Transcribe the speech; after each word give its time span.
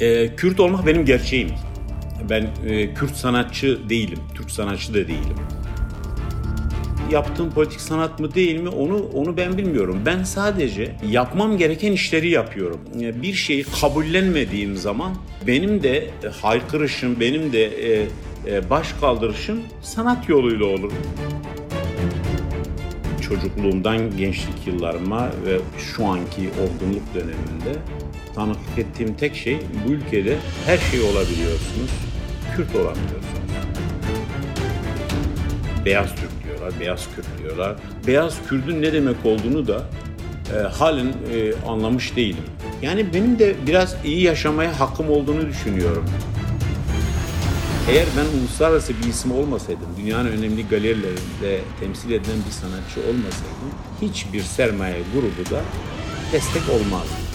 E, 0.00 0.36
Kürt 0.36 0.60
olmak 0.60 0.86
benim 0.86 1.04
gerçeğim. 1.04 1.50
Ben 2.30 2.48
e, 2.66 2.94
Kürt 2.94 3.16
sanatçı 3.16 3.88
değilim, 3.88 4.18
Türk 4.34 4.50
sanatçı 4.50 4.94
da 4.94 4.98
değilim. 4.98 5.36
Yaptığım 7.10 7.50
politik 7.50 7.80
sanat 7.80 8.20
mı 8.20 8.34
değil 8.34 8.60
mi 8.60 8.68
onu 8.68 9.08
onu 9.14 9.36
ben 9.36 9.58
bilmiyorum. 9.58 10.02
Ben 10.06 10.22
sadece 10.22 10.94
yapmam 11.10 11.58
gereken 11.58 11.92
işleri 11.92 12.30
yapıyorum. 12.30 12.80
E, 13.00 13.22
bir 13.22 13.34
şeyi 13.34 13.64
kabullenmediğim 13.80 14.76
zaman 14.76 15.14
benim 15.46 15.82
de 15.82 16.10
haykırışım, 16.42 17.20
benim 17.20 17.52
de 17.52 17.64
e, 17.64 18.06
e, 18.46 18.70
baş 18.70 18.92
kaldırışım 19.00 19.60
sanat 19.82 20.28
yoluyla 20.28 20.66
olur 20.66 20.92
çocukluğumdan 23.28 24.16
gençlik 24.16 24.66
yıllarıma 24.66 25.30
ve 25.46 25.58
şu 25.78 26.06
anki 26.06 26.50
olgunluk 26.62 27.14
döneminde 27.14 27.80
tanıklık 28.38 28.78
ettiğim 28.78 29.14
tek 29.14 29.36
şey 29.36 29.58
bu 29.86 29.92
ülkede 29.92 30.36
her 30.66 30.78
şey 30.78 31.00
olabiliyorsunuz, 31.00 31.90
Kürt 32.56 32.74
olamıyorsunuz. 32.74 33.24
Beyaz 35.84 36.10
Türk 36.14 36.44
diyorlar, 36.44 36.80
beyaz 36.80 37.08
Kürt 37.16 37.26
diyorlar. 37.42 37.76
Beyaz 38.06 38.34
Kürt'ün 38.48 38.82
ne 38.82 38.92
demek 38.92 39.16
olduğunu 39.24 39.66
da 39.66 39.82
e, 40.54 40.58
halen 40.58 41.06
e, 41.06 41.68
anlamış 41.68 42.16
değilim. 42.16 42.44
Yani 42.82 43.14
benim 43.14 43.38
de 43.38 43.54
biraz 43.66 43.96
iyi 44.04 44.22
yaşamaya 44.22 44.80
hakkım 44.80 45.10
olduğunu 45.10 45.48
düşünüyorum. 45.48 46.04
Eğer 47.90 48.06
ben 48.16 48.38
uluslararası 48.38 48.92
bir 49.02 49.08
isim 49.08 49.32
olmasaydım, 49.32 49.86
dünyanın 50.00 50.28
önemli 50.28 50.68
galerilerinde 50.68 51.60
temsil 51.80 52.10
edilen 52.10 52.38
bir 52.46 52.52
sanatçı 52.52 53.00
olmasaydım, 53.00 53.70
hiçbir 54.02 54.40
sermaye 54.40 55.02
grubu 55.14 55.50
da 55.50 55.60
destek 56.32 56.62
olmazdı. 56.68 57.27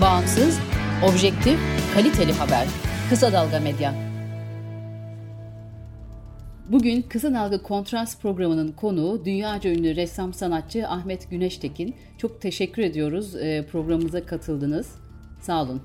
Bağımsız, 0.00 0.60
objektif, 1.04 1.58
kaliteli 1.94 2.32
haber. 2.32 2.66
Kısa 3.10 3.32
Dalga 3.32 3.60
Medya. 3.60 3.94
Bugün 6.68 7.02
Kısa 7.02 7.34
Dalga 7.34 7.62
Kontrast 7.62 8.22
programının 8.22 8.72
konuğu 8.72 9.24
dünyaca 9.24 9.70
ünlü 9.70 9.96
ressam 9.96 10.34
sanatçı 10.34 10.88
Ahmet 10.88 11.30
Güneştekin. 11.30 11.96
Çok 12.18 12.40
teşekkür 12.40 12.82
ediyoruz 12.82 13.36
e, 13.36 13.66
programımıza 13.72 14.26
katıldınız. 14.26 14.94
Sağ 15.40 15.62
olun. 15.62 15.82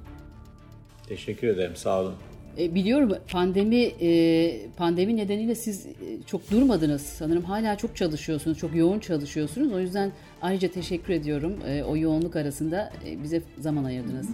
Teşekkür 1.08 1.48
ederim, 1.48 1.76
sağ 1.76 2.02
olun. 2.02 2.16
E, 2.58 2.76
biliyorum 2.76 3.14
pandemi 3.32 3.82
e, 4.02 4.68
pandemi 4.78 5.18
nedeniyle 5.18 5.56
siz 5.56 5.86
e, 5.86 5.90
çok 6.28 6.52
durmadınız. 6.52 7.02
Sanırım 7.02 7.44
hala 7.44 7.78
çok 7.78 7.96
çalışıyorsunuz, 7.96 8.58
çok 8.58 8.76
yoğun 8.76 9.00
çalışıyorsunuz. 9.00 9.74
O 9.74 9.80
yüzden 9.80 10.12
ayrıca 10.42 10.68
teşekkür 10.68 11.14
ediyorum. 11.14 11.54
O 11.88 11.98
yoğunluk 11.98 12.36
arasında 12.36 12.94
bize 13.24 13.42
zaman 13.60 13.84
ayırdınız. 13.84 14.28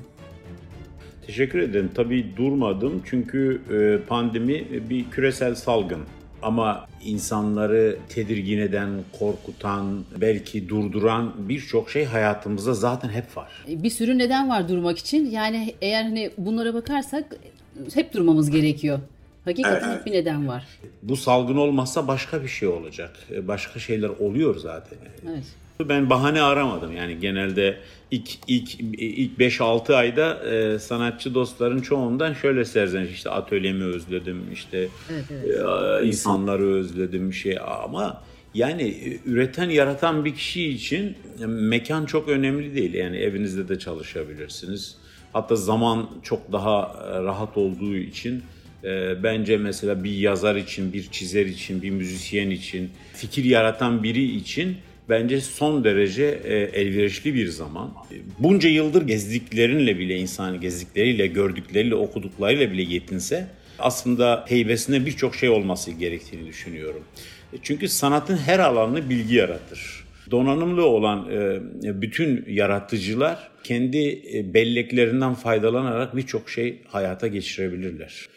Teşekkür 1.27 1.59
ederim. 1.59 1.89
Tabii 1.95 2.25
durmadım 2.37 3.01
çünkü 3.05 3.61
pandemi 4.07 4.65
bir 4.89 5.09
küresel 5.09 5.55
salgın 5.55 6.01
ama 6.41 6.87
insanları 7.03 7.97
tedirgin 8.09 8.59
eden, 8.59 8.89
korkutan, 9.19 10.05
belki 10.21 10.69
durduran 10.69 11.33
birçok 11.49 11.89
şey 11.89 12.05
hayatımızda 12.05 12.73
zaten 12.73 13.09
hep 13.09 13.37
var. 13.37 13.51
Bir 13.67 13.89
sürü 13.89 14.17
neden 14.17 14.49
var 14.49 14.69
durmak 14.69 14.97
için. 14.97 15.29
Yani 15.29 15.75
eğer 15.81 16.03
hani 16.03 16.31
bunlara 16.37 16.73
bakarsak 16.73 17.35
hep 17.93 18.13
durmamız 18.13 18.49
gerekiyor. 18.49 18.99
Hakikaten 19.45 19.89
evet. 19.89 20.05
bir 20.05 20.11
neden 20.11 20.47
var. 20.47 20.67
Bu 21.03 21.15
salgın 21.15 21.57
olmazsa 21.57 22.07
başka 22.07 22.43
bir 22.43 22.47
şey 22.47 22.67
olacak. 22.67 23.15
Başka 23.41 23.79
şeyler 23.79 24.09
oluyor 24.09 24.55
zaten. 24.55 24.97
Evet. 25.29 25.43
Ben 25.89 26.09
bahane 26.09 26.41
aramadım. 26.41 26.97
Yani 26.97 27.19
genelde 27.19 27.77
ilk 28.11 28.29
ilk 28.47 28.79
ilk 28.99 29.39
5-6 29.39 29.95
ayda 29.95 30.49
e, 30.49 30.79
sanatçı 30.79 31.33
dostların 31.33 31.81
çoğundan 31.81 32.33
şöyle 32.33 32.65
serzeniş 32.65 33.11
işte 33.11 33.29
atölyemi 33.29 33.83
özledim 33.83 34.43
işte 34.53 34.87
evet, 35.11 35.25
evet. 35.31 36.03
E, 36.03 36.07
insanları 36.07 36.73
özledim 36.73 37.33
şey 37.33 37.57
ama 37.83 38.21
yani 38.53 38.83
e, 38.83 39.19
üreten 39.29 39.69
yaratan 39.69 40.25
bir 40.25 40.35
kişi 40.35 40.69
için 40.69 41.15
e, 41.41 41.45
mekan 41.45 42.05
çok 42.05 42.29
önemli 42.29 42.75
değil. 42.75 42.93
Yani 42.93 43.17
evinizde 43.17 43.67
de 43.67 43.79
çalışabilirsiniz. 43.79 44.97
Hatta 45.33 45.55
zaman 45.55 46.09
çok 46.23 46.51
daha 46.51 46.95
e, 47.11 47.23
rahat 47.23 47.57
olduğu 47.57 47.95
için 47.95 48.43
e, 48.83 49.23
bence 49.23 49.57
mesela 49.57 50.03
bir 50.03 50.11
yazar 50.11 50.55
için, 50.55 50.93
bir 50.93 51.07
çizer 51.11 51.45
için, 51.45 51.81
bir 51.81 51.89
müzisyen 51.89 52.49
için, 52.49 52.89
fikir 53.13 53.43
yaratan 53.43 54.03
biri 54.03 54.35
için 54.35 54.77
bence 55.09 55.41
son 55.41 55.83
derece 55.83 56.41
e, 56.43 56.53
elverişli 56.55 57.33
bir 57.33 57.47
zaman. 57.47 57.93
Bunca 58.39 58.69
yıldır 58.69 59.07
gezdiklerinle 59.07 59.99
bile 59.99 60.17
insan 60.17 60.61
gezdikleriyle, 60.61 61.27
gördükleriyle, 61.27 61.95
okuduklarıyla 61.95 62.71
bile 62.71 62.81
yetinse 62.81 63.47
aslında 63.79 64.45
heybesinde 64.47 65.05
birçok 65.05 65.35
şey 65.35 65.49
olması 65.49 65.91
gerektiğini 65.91 66.47
düşünüyorum. 66.47 67.03
E, 67.53 67.57
çünkü 67.61 67.87
sanatın 67.87 68.37
her 68.37 68.59
alanını 68.59 69.09
bilgi 69.09 69.35
yaratır. 69.35 70.00
Donanımlı 70.31 70.85
olan 70.85 71.29
e, 71.31 71.61
bütün 72.01 72.45
yaratıcılar 72.47 73.51
kendi 73.63 74.21
e, 74.33 74.53
belleklerinden 74.53 75.33
faydalanarak 75.33 76.15
birçok 76.15 76.49
şey 76.49 76.83
hayata 76.87 77.27
geçirebilirler. 77.27 78.27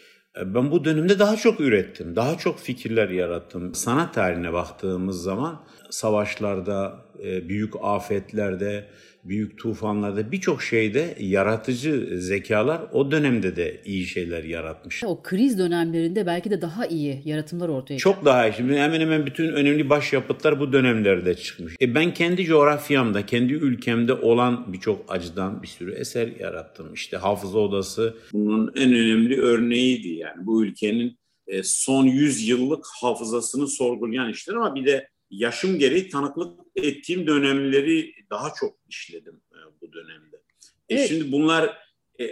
Ben 0.45 0.71
bu 0.71 0.85
dönemde 0.85 1.19
daha 1.19 1.35
çok 1.35 1.59
ürettim, 1.59 2.15
daha 2.15 2.37
çok 2.37 2.59
fikirler 2.59 3.09
yarattım. 3.09 3.75
Sanat 3.75 4.13
tarihine 4.13 4.53
baktığımız 4.53 5.23
zaman 5.23 5.65
savaşlarda, 5.89 7.05
e, 7.23 7.49
büyük 7.49 7.73
afetlerde, 7.81 8.85
büyük 9.25 9.57
tufanlarda 9.57 10.31
birçok 10.31 10.63
şeyde 10.63 11.15
yaratıcı 11.19 12.21
zekalar 12.21 12.81
o 12.91 13.11
dönemde 13.11 13.55
de 13.55 13.81
iyi 13.85 14.05
şeyler 14.05 14.43
yaratmış. 14.43 15.03
O 15.03 15.23
kriz 15.23 15.59
dönemlerinde 15.59 16.25
belki 16.25 16.49
de 16.49 16.61
daha 16.61 16.85
iyi 16.85 17.21
yaratımlar 17.25 17.69
ortaya 17.69 17.97
çıkıyor. 17.97 18.15
Çok 18.15 18.25
daha 18.25 18.47
iyi. 18.47 18.53
Şimdi 18.53 18.77
hemen 18.77 19.01
hemen 19.01 19.25
bütün 19.25 19.53
önemli 19.53 19.89
başyapıtlar 19.89 20.59
bu 20.59 20.73
dönemlerde 20.73 21.35
çıkmış. 21.35 21.75
E 21.81 21.95
ben 21.95 22.13
kendi 22.13 22.45
coğrafyamda, 22.45 23.25
kendi 23.25 23.53
ülkemde 23.53 24.13
olan 24.13 24.73
birçok 24.73 25.05
acıdan 25.07 25.63
bir 25.63 25.67
sürü 25.67 25.93
eser 25.93 26.27
yarattım. 26.39 26.93
İşte 26.93 27.17
Hafıza 27.17 27.59
Odası 27.59 28.15
bunun 28.33 28.71
en 28.75 28.93
önemli 28.93 29.41
örneğiydi 29.41 30.07
yani. 30.07 30.45
Bu 30.45 30.65
ülkenin 30.65 31.17
e, 31.47 31.63
son 31.63 32.05
100 32.05 32.47
yıllık 32.47 32.85
hafızasını 33.01 33.67
sorgulayan 33.67 34.29
işler 34.29 34.53
ama 34.53 34.75
bir 34.75 34.85
de 34.85 35.07
yaşım 35.29 35.79
gereği 35.79 36.09
tanıklık 36.09 36.59
ettiğim 36.75 37.27
dönemleri 37.27 38.11
daha 38.35 38.53
çok 38.59 38.75
işledim 38.89 39.41
e, 39.51 39.57
bu 39.81 39.93
dönemde. 39.93 40.35
E, 40.35 40.95
evet. 40.95 41.05
E 41.05 41.07
şimdi 41.07 41.31
bunlar 41.31 41.77
e, 42.19 42.23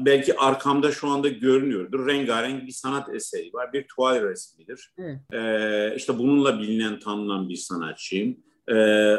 belki 0.00 0.38
arkamda 0.38 0.92
şu 0.92 1.08
anda 1.08 1.28
görünüyordur. 1.28 2.06
Rengarenk 2.06 2.66
bir 2.66 2.72
sanat 2.72 3.14
eseri 3.14 3.52
var. 3.52 3.72
Bir 3.72 3.86
tuval 3.88 4.22
resmidir. 4.22 4.92
E, 5.32 5.96
işte 5.96 6.18
bununla 6.18 6.58
bilinen, 6.58 6.98
tanınan 6.98 7.48
bir 7.48 7.56
sanatçıyım. 7.56 8.36
E, 8.68 8.74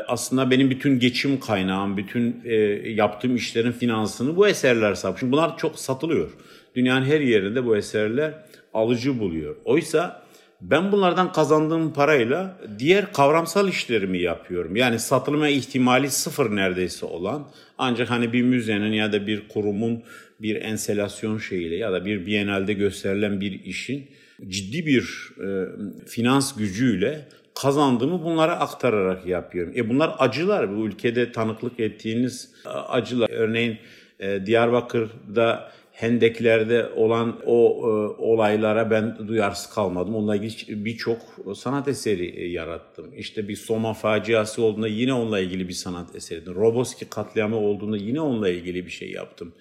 aslında 0.08 0.52
benim 0.52 0.70
bütün 0.70 1.00
geçim 1.00 1.40
kaynağım, 1.40 1.98
bütün 1.98 2.42
e, 2.46 2.56
yaptığım 2.90 3.36
işlerin 3.36 3.72
finansını 3.72 4.36
bu 4.36 4.48
eserler 4.48 4.96
sağlıyor. 4.96 5.20
Çünkü 5.20 5.32
bunlar 5.32 5.58
çok 5.58 5.80
satılıyor. 5.80 6.32
Dünyanın 6.76 7.06
her 7.06 7.22
yerinde 7.22 7.66
bu 7.66 7.78
eserler 7.78 8.34
alıcı 8.74 9.20
buluyor. 9.20 9.56
Oysa 9.66 10.27
ben 10.62 10.92
bunlardan 10.92 11.32
kazandığım 11.32 11.94
parayla 11.94 12.58
diğer 12.80 13.14
kavramsal 13.14 13.68
işlerimi 13.68 14.22
yapıyorum. 14.22 14.76
Yani 14.76 15.00
satılma 15.00 15.48
ihtimali 15.48 16.12
sıfır 16.12 16.56
neredeyse 16.56 17.06
olan 17.06 17.48
ancak 17.78 18.10
hani 18.10 18.34
bir 18.34 18.42
müzenin 18.42 18.94
ya 18.94 19.14
da 19.14 19.28
bir 19.28 19.48
kurumun 19.48 20.04
bir 20.42 20.56
enselasyon 20.56 21.38
şeyiyle 21.38 21.76
ya 21.76 21.92
da 21.92 22.06
bir 22.06 22.26
bienalde 22.26 22.74
gösterilen 22.74 23.42
bir 23.42 23.64
işin 23.64 24.08
ciddi 24.48 24.86
bir 24.86 25.30
e, 25.44 25.48
finans 26.08 26.56
gücüyle 26.56 27.28
kazandığımı 27.62 28.24
bunlara 28.24 28.60
aktararak 28.60 29.26
yapıyorum. 29.26 29.74
E 29.76 29.90
bunlar 29.90 30.16
acılar. 30.20 30.78
Bu 30.78 30.86
ülkede 30.86 31.32
tanıklık 31.32 31.80
ettiğiniz 31.80 32.52
e, 32.66 32.70
acılar. 32.70 33.30
Örneğin 33.30 33.78
e, 34.20 34.46
Diyarbakır'da 34.46 35.72
Hendekler'de 35.98 36.90
olan 36.96 37.40
o 37.46 37.82
e, 37.82 37.90
olaylara 38.22 38.92
ben 38.92 39.28
duyarsız 39.28 39.70
kalmadım. 39.70 40.16
Onunla 40.16 40.36
ilgili 40.36 40.86
birçok 40.86 41.22
sanat 41.56 41.88
eseri 41.88 42.26
e, 42.26 42.48
yarattım. 42.48 43.14
İşte 43.18 43.48
bir 43.48 43.56
Soma 43.56 43.94
faciası 43.94 44.62
olduğunda 44.64 44.88
yine 44.88 45.14
onunla 45.14 45.40
ilgili 45.40 45.68
bir 45.68 45.74
sanat 45.74 46.16
eseri. 46.16 46.46
Roboski 46.46 47.10
katliamı 47.10 47.58
olduğunda 47.58 47.98
yine 47.98 48.22
onunla 48.22 48.50
ilgili 48.50 48.86
bir 48.86 48.92
şey 48.92 49.12
yaptım. 49.12 49.54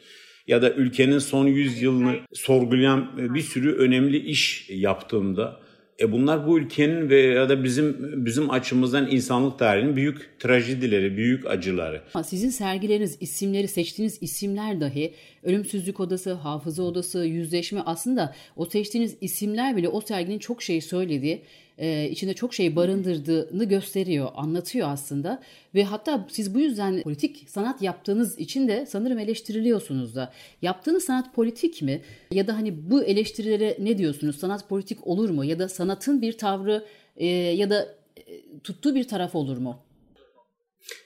Ya 0.47 0.63
da 0.63 0.71
ülkenin 0.71 1.19
son 1.19 1.47
100 1.47 1.83
yılını 1.83 2.15
sorgulayan 2.33 3.13
e, 3.19 3.35
bir 3.35 3.43
sürü 3.43 3.77
önemli 3.77 4.19
iş 4.19 4.71
yaptığımda 4.71 5.61
e 6.01 6.13
bunlar 6.13 6.47
bu 6.47 6.59
ülkenin 6.59 7.11
ve 7.11 7.21
ya 7.21 7.49
da 7.49 7.65
bizim 7.65 7.97
bizim 8.27 8.51
açımızdan 8.51 9.11
insanlık 9.11 9.59
tarihinin 9.59 9.97
büyük 9.97 10.39
trajedileri, 10.39 11.17
büyük 11.17 11.47
acıları. 11.47 12.03
Sizin 12.25 12.51
sergileriniz, 12.51 13.17
isimleri, 13.21 13.69
seçtiğiniz 13.69 14.19
isimler 14.21 14.81
dahi 14.81 15.15
ölümsüzlük 15.43 16.01
odası, 16.01 16.33
hafıza 16.33 16.83
odası, 16.83 17.19
yüzleşme 17.19 17.81
aslında 17.87 18.35
o 18.57 18.67
seçtiğiniz 18.67 19.17
isimler 19.21 19.77
bile 19.77 19.89
o 19.89 20.01
serginin 20.01 20.39
çok 20.39 20.63
şey 20.63 20.81
söylediği 20.81 21.43
e, 21.79 22.09
içinde 22.11 22.35
çok 22.35 22.55
şey 22.55 22.77
barındırdığını 22.77 23.65
gösteriyor, 23.65 24.29
anlatıyor 24.35 24.89
aslında. 24.89 25.43
Ve 25.75 25.85
hatta 25.85 26.27
siz 26.31 26.55
bu 26.55 26.61
yüzden 26.61 27.03
politik 27.03 27.45
sanat 27.49 27.83
yaptığınız 27.83 28.39
için 28.39 28.69
de 28.69 28.87
sanırım 28.87 29.19
eleştiriliyorsunuz 29.19 30.15
da. 30.15 30.33
Yaptığınız 30.63 31.05
sanat 31.05 31.35
politik 31.35 31.83
mi? 31.83 32.03
Ya 32.31 32.47
da 32.47 32.57
hani 32.57 32.91
bu 32.91 33.05
eleştirilere 33.05 33.77
ne 33.81 33.99
diyorsunuz? 33.99 34.39
Sanat 34.39 34.69
politik 34.69 35.07
olur 35.07 35.31
mu? 35.31 35.45
Ya 35.45 35.59
da 35.59 35.69
sanatın 35.69 36.23
bir 36.23 36.39
tavrı 36.39 36.85
e, 37.17 37.27
ya 37.27 37.71
da 37.71 37.95
e, 38.17 38.23
tuttuğu 38.65 38.95
bir 38.95 39.09
taraf 39.09 39.35
olur 39.35 39.57
mu? 39.57 39.83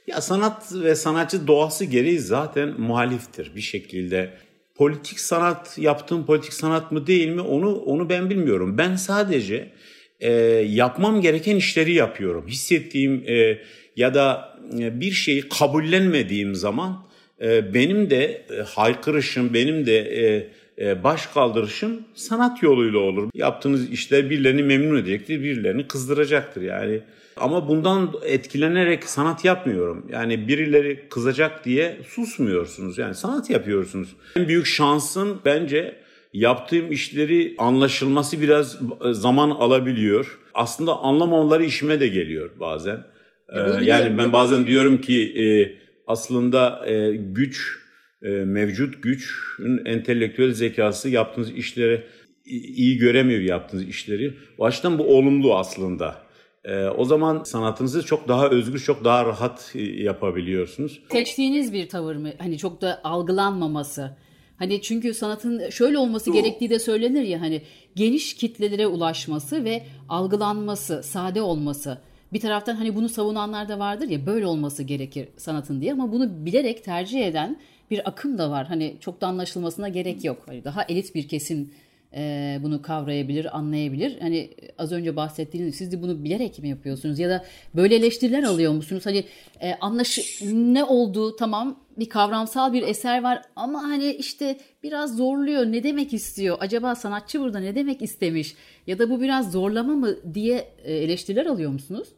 Ya 0.07 0.21
sanat 0.21 0.75
ve 0.75 0.95
sanatçı 0.95 1.47
doğası 1.47 1.85
gereği 1.85 2.19
zaten 2.19 2.81
muhaliftir 2.81 3.53
bir 3.57 3.61
şekilde. 3.61 4.35
Politik 4.75 5.21
sanat 5.21 5.79
yaptığım 5.79 6.27
politik 6.27 6.53
sanat 6.53 6.93
mı 6.93 7.07
değil 7.07 7.29
mi 7.29 7.41
onu 7.41 7.77
onu 7.77 8.09
ben 8.09 8.31
bilmiyorum. 8.31 8.79
Ben 8.79 8.97
sadece 8.97 9.73
e, 10.21 10.33
yapmam 10.69 11.21
gereken 11.21 11.57
işleri 11.57 11.93
yapıyorum. 11.93 12.49
Hissettiğim 12.49 13.25
e, 13.29 13.59
ya 13.97 14.15
da 14.15 14.59
e, 14.79 15.01
bir 15.01 15.13
şeyi 15.13 15.49
kabullenmediğim 15.49 16.55
zaman 16.55 17.07
e, 17.41 17.75
benim 17.75 18.11
de 18.11 18.25
e, 18.25 18.63
haykırışım, 18.63 19.55
benim 19.55 19.87
de 19.87 19.99
e, 19.99 20.49
e, 20.81 21.05
baş 21.05 21.27
kaldırışım 21.27 22.03
sanat 22.15 22.63
yoluyla 22.63 22.99
olur. 22.99 23.31
Yaptığınız 23.35 23.91
işler 23.91 24.31
birilerini 24.31 24.63
memnun 24.63 24.97
edecektir, 24.97 25.43
birilerini 25.43 25.89
kızdıracaktır 25.89 26.63
yani. 26.63 27.01
Ama 27.37 27.69
bundan 27.69 28.13
etkilenerek 28.25 29.05
sanat 29.05 29.45
yapmıyorum. 29.45 30.07
Yani 30.13 30.49
birileri 30.49 31.09
kızacak 31.11 31.65
diye 31.65 31.97
susmuyorsunuz. 32.09 32.99
Yani 32.99 33.15
sanat 33.15 33.51
yapıyorsunuz. 33.51 34.09
En 34.37 34.49
büyük 34.49 34.67
şansın 34.67 35.41
bence 35.45 35.97
yaptığım 36.33 36.93
işleri 36.93 37.55
anlaşılması 37.59 38.41
biraz 38.41 38.79
zaman 39.13 39.51
alabiliyor. 39.51 40.39
Aslında 40.55 40.97
anlamamaları 40.99 41.65
işime 41.65 42.01
de 42.01 42.09
geliyor 42.09 42.51
bazen. 42.61 43.05
Ee, 43.49 43.85
yani 43.85 44.19
ben 44.19 44.33
bazen 44.33 44.67
diyorum 44.67 45.01
ki 45.01 45.43
e, 45.43 45.45
aslında 46.07 46.87
e, 46.87 47.17
güç, 47.17 47.79
e, 48.23 48.29
mevcut 48.29 49.03
güçün 49.03 49.85
entelektüel 49.85 50.53
zekası 50.53 51.09
yaptığınız 51.09 51.51
işleri 51.51 52.07
iyi 52.45 52.99
göremiyor 52.99 53.41
yaptığınız 53.41 53.85
işleri. 53.85 54.35
O 54.59 54.65
açıdan 54.65 54.99
bu 54.99 55.03
olumlu 55.03 55.57
aslında. 55.57 56.17
E, 56.65 56.85
o 56.85 57.05
zaman 57.05 57.43
sanatınızı 57.45 58.07
çok 58.07 58.29
daha 58.29 58.49
özgür, 58.49 58.79
çok 58.79 59.05
daha 59.05 59.25
rahat 59.25 59.73
e, 59.75 59.83
yapabiliyorsunuz. 59.83 61.01
Seçtiğiniz 61.13 61.73
bir 61.73 61.89
tavır 61.89 62.17
mı? 62.17 62.31
Hani 62.39 62.59
çok 62.59 62.81
da 62.81 63.01
algılanmaması. 63.05 64.17
Hani 64.61 64.83
çünkü 64.83 65.15
sanatın 65.15 65.71
şöyle 65.71 65.99
olması 65.99 66.33
gerektiği 66.33 66.71
de 66.71 66.79
söylenir 66.79 67.23
ya 67.23 67.41
hani 67.41 67.63
geniş 67.97 68.35
kitlelere 68.35 68.87
ulaşması 68.87 69.65
ve 69.65 69.83
algılanması, 70.09 71.03
sade 71.03 71.43
olması. 71.43 71.99
Bir 72.33 72.41
taraftan 72.41 72.75
hani 72.75 72.97
bunu 72.97 73.09
savunanlar 73.09 73.69
da 73.69 73.79
vardır 73.79 74.09
ya 74.09 74.27
böyle 74.27 74.47
olması 74.47 74.83
gerekir 74.83 75.29
sanatın 75.37 75.81
diye 75.81 75.93
ama 75.93 76.13
bunu 76.13 76.47
bilerek 76.47 76.85
tercih 76.85 77.27
eden 77.27 77.61
bir 77.91 78.09
akım 78.09 78.39
da 78.39 78.51
var. 78.51 78.67
Hani 78.67 78.97
çok 79.01 79.21
da 79.21 79.27
anlaşılmasına 79.27 79.89
gerek 79.89 80.25
yok. 80.25 80.43
Hani 80.47 80.65
daha 80.65 80.83
elit 80.83 81.15
bir 81.15 81.29
kesim 81.29 81.71
e, 82.17 82.59
bunu 82.63 82.83
kavrayabilir, 82.83 83.57
anlayabilir. 83.57 84.21
Hani 84.21 84.51
az 84.79 84.93
önce 84.93 85.17
bahsettiğiniz 85.17 85.75
siz 85.75 85.93
de 85.93 86.03
bunu 86.03 86.25
bilerek 86.25 86.59
mi 86.59 86.69
yapıyorsunuz 86.69 87.19
ya 87.19 87.31
da 87.31 87.45
böyle 87.75 87.95
eleştiriler 87.95 88.43
alıyor 88.43 88.73
musunuz? 88.73 89.07
Hani 89.07 89.25
e, 89.61 89.75
anlaş 89.81 90.41
ne 90.53 90.85
oldu 90.85 91.37
tamam 91.37 91.81
bir 91.99 92.09
kavramsal 92.09 92.73
bir 92.73 92.83
eser 92.83 93.23
var 93.23 93.43
ama 93.57 93.83
hani 93.83 94.13
işte 94.13 94.59
biraz 94.83 95.17
zorluyor. 95.17 95.67
Ne 95.67 95.83
demek 95.83 96.13
istiyor? 96.13 96.57
Acaba 96.61 96.95
sanatçı 96.95 97.41
burada 97.41 97.59
ne 97.59 97.75
demek 97.75 98.03
istemiş? 98.03 98.55
Ya 98.87 98.99
da 98.99 99.11
bu 99.11 99.21
biraz 99.21 99.53
zorlama 99.53 99.95
mı 99.95 100.35
diye 100.35 100.69
e, 100.85 100.95
eleştiriler 100.95 101.47
alıyor 101.47 101.71
musunuz? 101.71 102.09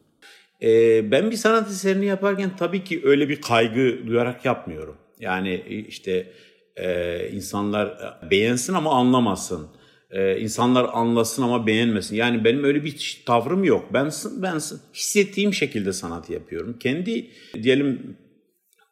Ee, 0.61 1.11
ben 1.11 1.31
bir 1.31 1.35
sanat 1.35 1.69
eserini 1.69 2.05
yaparken 2.05 2.55
tabii 2.57 2.83
ki 2.83 3.01
öyle 3.03 3.29
bir 3.29 3.41
kaygı 3.41 4.07
duyarak 4.07 4.45
yapmıyorum. 4.45 4.97
Yani 5.19 5.85
işte 5.87 6.31
e, 6.75 7.29
insanlar 7.29 7.97
beğensin 8.31 8.73
ama 8.73 8.91
anlamasın 8.91 9.67
ee, 10.13 10.39
insanlar 10.39 10.89
anlasın 10.93 11.43
ama 11.43 11.67
beğenmesin. 11.67 12.15
Yani 12.15 12.43
benim 12.43 12.63
öyle 12.63 12.83
bir 12.83 13.23
tavrım 13.25 13.63
yok. 13.63 13.89
Ben 13.93 14.11
ben 14.37 14.59
hissettiğim 14.93 15.53
şekilde 15.53 15.93
sanat 15.93 16.29
yapıyorum. 16.29 16.79
Kendi 16.79 17.27
diyelim 17.63 18.17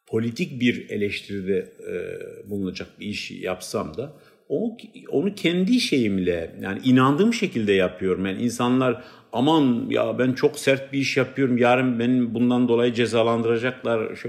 politik 0.07 0.61
bir 0.61 0.89
eleştiride 0.89 1.57
e, 1.89 2.49
bulunacak 2.49 2.99
bir 2.99 3.05
iş 3.05 3.31
yapsam 3.31 3.97
da 3.97 4.13
onu, 4.49 4.77
onu 5.09 5.35
kendi 5.35 5.79
şeyimle 5.79 6.55
yani 6.61 6.79
inandığım 6.83 7.33
şekilde 7.33 7.73
yapıyorum. 7.73 8.25
Yani 8.25 8.41
insanlar 8.41 9.03
aman 9.33 9.85
ya 9.89 10.19
ben 10.19 10.33
çok 10.33 10.59
sert 10.59 10.93
bir 10.93 10.99
iş 10.99 11.17
yapıyorum 11.17 11.57
yarın 11.57 11.99
beni 11.99 12.33
bundan 12.33 12.67
dolayı 12.67 12.93
cezalandıracaklar. 12.93 14.23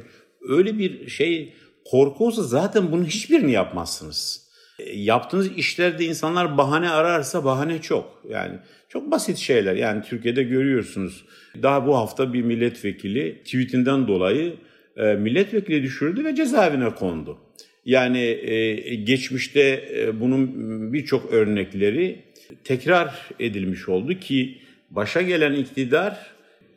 Öyle 0.48 0.78
bir 0.78 1.08
şey 1.08 1.52
korku 1.84 2.26
olsa 2.26 2.42
zaten 2.42 2.92
bunun 2.92 3.04
hiçbirini 3.04 3.52
yapmazsınız 3.52 4.41
yaptığınız 4.94 5.56
işlerde 5.56 6.04
insanlar 6.04 6.58
bahane 6.58 6.90
ararsa 6.90 7.44
bahane 7.44 7.82
çok. 7.82 8.22
Yani 8.30 8.54
çok 8.88 9.10
basit 9.10 9.38
şeyler. 9.38 9.76
Yani 9.76 10.02
Türkiye'de 10.02 10.42
görüyorsunuz. 10.42 11.24
Daha 11.62 11.86
bu 11.86 11.96
hafta 11.96 12.32
bir 12.32 12.42
milletvekili 12.42 13.42
tweetinden 13.44 14.08
dolayı 14.08 14.54
e, 14.96 15.14
milletvekili 15.14 15.82
düşürdü 15.82 16.24
ve 16.24 16.34
cezaevine 16.34 16.90
kondu. 16.90 17.38
Yani 17.84 18.20
e, 18.20 18.94
geçmişte 18.94 19.84
e, 19.96 20.20
bunun 20.20 20.52
birçok 20.92 21.32
örnekleri 21.32 22.18
tekrar 22.64 23.28
edilmiş 23.40 23.88
oldu 23.88 24.14
ki 24.14 24.58
başa 24.90 25.22
gelen 25.22 25.52
iktidar 25.52 26.32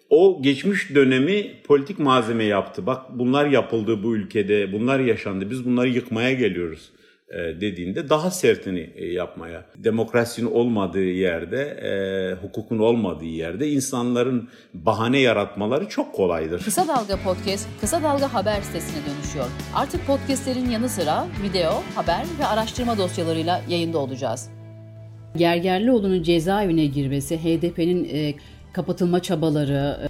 o 0.10 0.42
geçmiş 0.44 0.96
dönemi 0.96 1.52
politik 1.63 2.00
malzeme 2.00 2.44
yaptı. 2.44 2.86
Bak 2.86 3.06
bunlar 3.10 3.46
yapıldı 3.46 4.04
bu 4.04 4.16
ülkede, 4.16 4.74
bunlar 4.74 5.00
yaşandı. 5.00 5.50
Biz 5.50 5.66
bunları 5.66 5.90
yıkmaya 5.90 6.34
geliyoruz. 6.34 6.92
E, 7.30 7.62
dediğinde 7.62 8.10
daha 8.10 8.31
sertini 8.31 8.89
e, 8.95 9.06
yapmaya, 9.06 9.66
demokrasinin 9.77 10.51
olmadığı 10.51 11.04
yerde, 11.06 11.62
e, 11.62 11.92
hukukun 12.45 12.80
olmadığı 12.80 13.25
yerde 13.25 13.69
insanların 13.69 14.50
bahane 14.74 15.19
yaratmaları 15.19 15.89
çok 15.89 16.16
kolaydır. 16.16 16.63
Kısa 16.63 16.88
Dalga 16.88 17.18
Podcast, 17.24 17.68
Kısa 17.81 18.04
Dalga 18.04 18.33
Haber 18.33 18.62
sitesine 18.62 19.01
dönüşüyor. 19.06 19.45
Artık 19.75 20.07
podcastlerin 20.07 20.69
yanı 20.69 20.89
sıra 20.89 21.27
video, 21.44 21.83
haber 21.95 22.25
ve 22.39 22.45
araştırma 22.45 22.98
dosyalarıyla 22.98 23.62
yayında 23.69 23.98
olacağız. 23.98 24.50
Gergerlioğlu'nun 25.38 26.24
cezaevine 26.24 26.86
girmesi, 26.86 27.38
HDP'nin 27.38 28.10
e, 28.13 28.33
kapatılma 28.74 29.21
çabaları, 29.21 30.10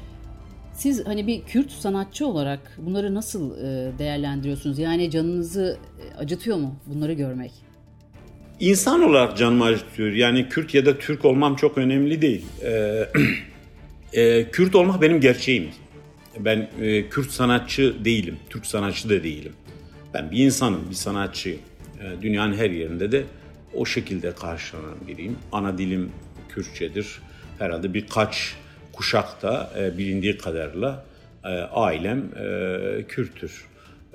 siz 0.75 1.07
hani 1.07 1.27
bir 1.27 1.41
Kürt 1.41 1.71
sanatçı 1.71 2.27
olarak 2.27 2.59
bunları 2.77 3.15
nasıl 3.15 3.57
e, 3.57 3.91
değerlendiriyorsunuz? 3.99 4.79
Yani 4.79 5.11
canınızı 5.11 5.77
e, 5.99 6.17
acıtıyor 6.17 6.57
mu 6.57 6.75
bunları 6.85 7.13
görmek? 7.13 7.51
İnsan 8.59 9.03
olarak 9.03 9.37
canımı 9.37 9.63
acıtıyor. 9.63 10.11
Yani 10.11 10.49
Kürt 10.49 10.73
ya 10.73 10.85
da 10.85 10.97
Türk 10.97 11.25
olmam 11.25 11.55
çok 11.55 11.77
önemli 11.77 12.21
değil. 12.21 12.45
Ee, 12.63 13.09
e, 14.13 14.51
Kürt 14.51 14.75
olmak 14.75 15.01
benim 15.01 15.21
gerçeğim. 15.21 15.69
Ben 16.39 16.69
e, 16.81 17.09
Kürt 17.09 17.31
sanatçı 17.31 18.05
değilim, 18.05 18.37
Türk 18.49 18.65
sanatçı 18.65 19.09
da 19.09 19.23
değilim. 19.23 19.53
Ben 20.13 20.31
bir 20.31 20.45
insanım, 20.45 20.89
bir 20.89 20.95
sanatçıyım. 20.95 21.59
E, 21.99 22.21
dünyanın 22.21 22.53
her 22.53 22.69
yerinde 22.69 23.11
de 23.11 23.23
o 23.73 23.85
şekilde 23.85 24.35
karşılanan 24.35 25.07
biriyim. 25.07 25.35
Ana 25.51 25.77
dilim 25.77 26.11
Kürtçedir. 26.49 27.19
Herhalde 27.59 27.93
birkaç 27.93 28.55
kuşakta 28.95 29.71
e, 29.79 29.97
bilindiği 29.97 30.37
kadarıyla 30.37 31.05
e, 31.43 31.47
ailem 31.57 32.23
e, 32.39 33.03
Kürttür. 33.07 33.65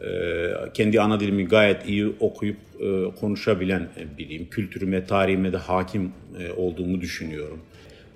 E, 0.02 0.08
kendi 0.74 1.00
ana 1.00 1.20
dilimi 1.20 1.44
gayet 1.44 1.88
iyi 1.88 2.12
okuyup 2.20 2.56
e, 2.80 3.14
konuşabilen 3.20 3.88
biriyim. 4.18 4.50
Kültürüme, 4.50 5.04
tarihime 5.04 5.52
de 5.52 5.56
hakim 5.56 6.12
e, 6.38 6.52
olduğumu 6.52 7.00
düşünüyorum. 7.00 7.60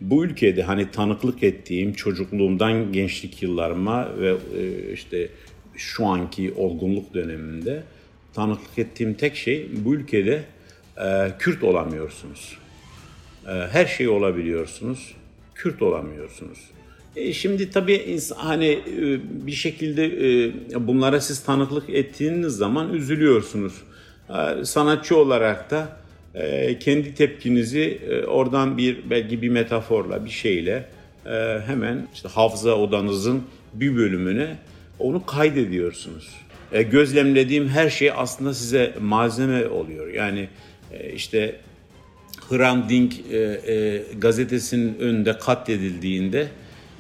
Bu 0.00 0.25
ülkede 0.25 0.62
hani 0.62 0.90
tanıklık 0.90 1.42
ettiğim 1.42 1.92
çocukluğumdan 1.92 2.92
gençlik 2.92 3.42
yıllarıma 3.42 4.09
ve 4.21 4.35
e, 4.59 4.92
işte 4.92 5.28
şu 5.76 6.06
anki 6.06 6.52
olgunluk 6.56 7.14
döneminde 7.14 7.83
tanıklık 8.35 8.78
ettiğim 8.78 9.14
tek 9.14 9.37
şey 9.37 9.68
bu 9.73 9.94
ülkede 9.94 10.44
e, 10.97 11.30
Kürt 11.38 11.62
olamıyorsunuz. 11.62 12.59
E, 13.47 13.50
her 13.50 13.87
şey 13.87 14.09
olabiliyorsunuz 14.09 15.14
Kürt 15.54 15.82
olamıyorsunuz. 15.82 16.58
E 17.16 17.32
şimdi 17.32 17.70
tabii 17.70 18.18
hani 18.37 18.66
e, 18.66 19.20
bir 19.46 19.52
şekilde 19.52 20.06
e, 20.06 20.87
bunlara 20.87 21.20
siz 21.20 21.42
tanıklık 21.42 21.90
ettiğiniz 21.90 22.52
zaman 22.52 22.94
üzülüyorsunuz. 22.94 23.75
E, 24.28 24.64
sanatçı 24.64 25.16
olarak 25.16 25.70
da 25.70 26.04
kendi 26.80 27.14
tepkinizi 27.14 28.00
oradan 28.26 28.78
bir 28.78 29.11
belki 29.11 29.42
bir 29.42 29.49
metaforla 29.49 30.25
bir 30.25 30.30
şeyle 30.30 30.88
hemen 31.66 32.08
işte 32.14 32.28
hafıza 32.28 32.75
odanızın 32.75 33.42
bir 33.75 33.96
bölümüne 33.96 34.56
onu 34.99 35.26
kaydediyorsunuz. 35.26 36.28
Gözlemlediğim 36.90 37.68
her 37.68 37.90
şey 37.90 38.12
aslında 38.16 38.54
size 38.54 38.94
malzeme 39.00 39.68
oluyor. 39.68 40.08
Yani 40.08 40.49
işte 41.14 41.56
Hrant 42.50 42.90
Dink 42.90 43.14
e, 43.32 43.36
e, 43.38 44.02
gazetesinin 44.18 44.98
önünde 44.98 45.38
katledildiğinde 45.38 46.48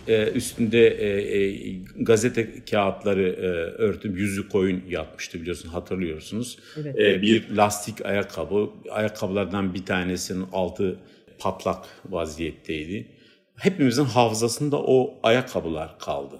e, 0.08 0.30
üstünde 0.30 0.88
e, 0.88 1.38
e, 1.38 1.56
gazete 1.96 2.64
kağıtları 2.70 3.28
e, 3.28 3.46
örtüp 3.82 4.18
yüzü 4.18 4.48
koyun 4.48 4.82
yatmıştı 4.88 5.40
biliyorsun 5.40 5.68
hatırlıyorsunuz. 5.68 6.58
Evet. 6.76 6.98
E, 6.98 7.22
bir 7.22 7.50
lastik 7.50 8.06
ayakkabı, 8.06 8.70
ayakkabılardan 8.90 9.74
bir 9.74 9.86
tanesinin 9.86 10.46
altı 10.52 10.96
patlak 11.38 11.84
vaziyetteydi. 12.10 13.06
Hepimizin 13.56 14.04
hafızasında 14.04 14.76
o 14.82 15.18
ayakkabılar 15.22 15.98
kaldı. 15.98 16.36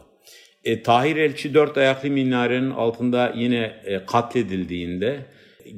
E, 0.64 0.82
Tahir 0.82 1.16
Elçi 1.16 1.54
dört 1.54 1.78
ayaklı 1.78 2.10
minarenin 2.10 2.70
altında 2.70 3.32
yine 3.36 3.82
e, 3.84 4.06
katledildiğinde 4.06 5.26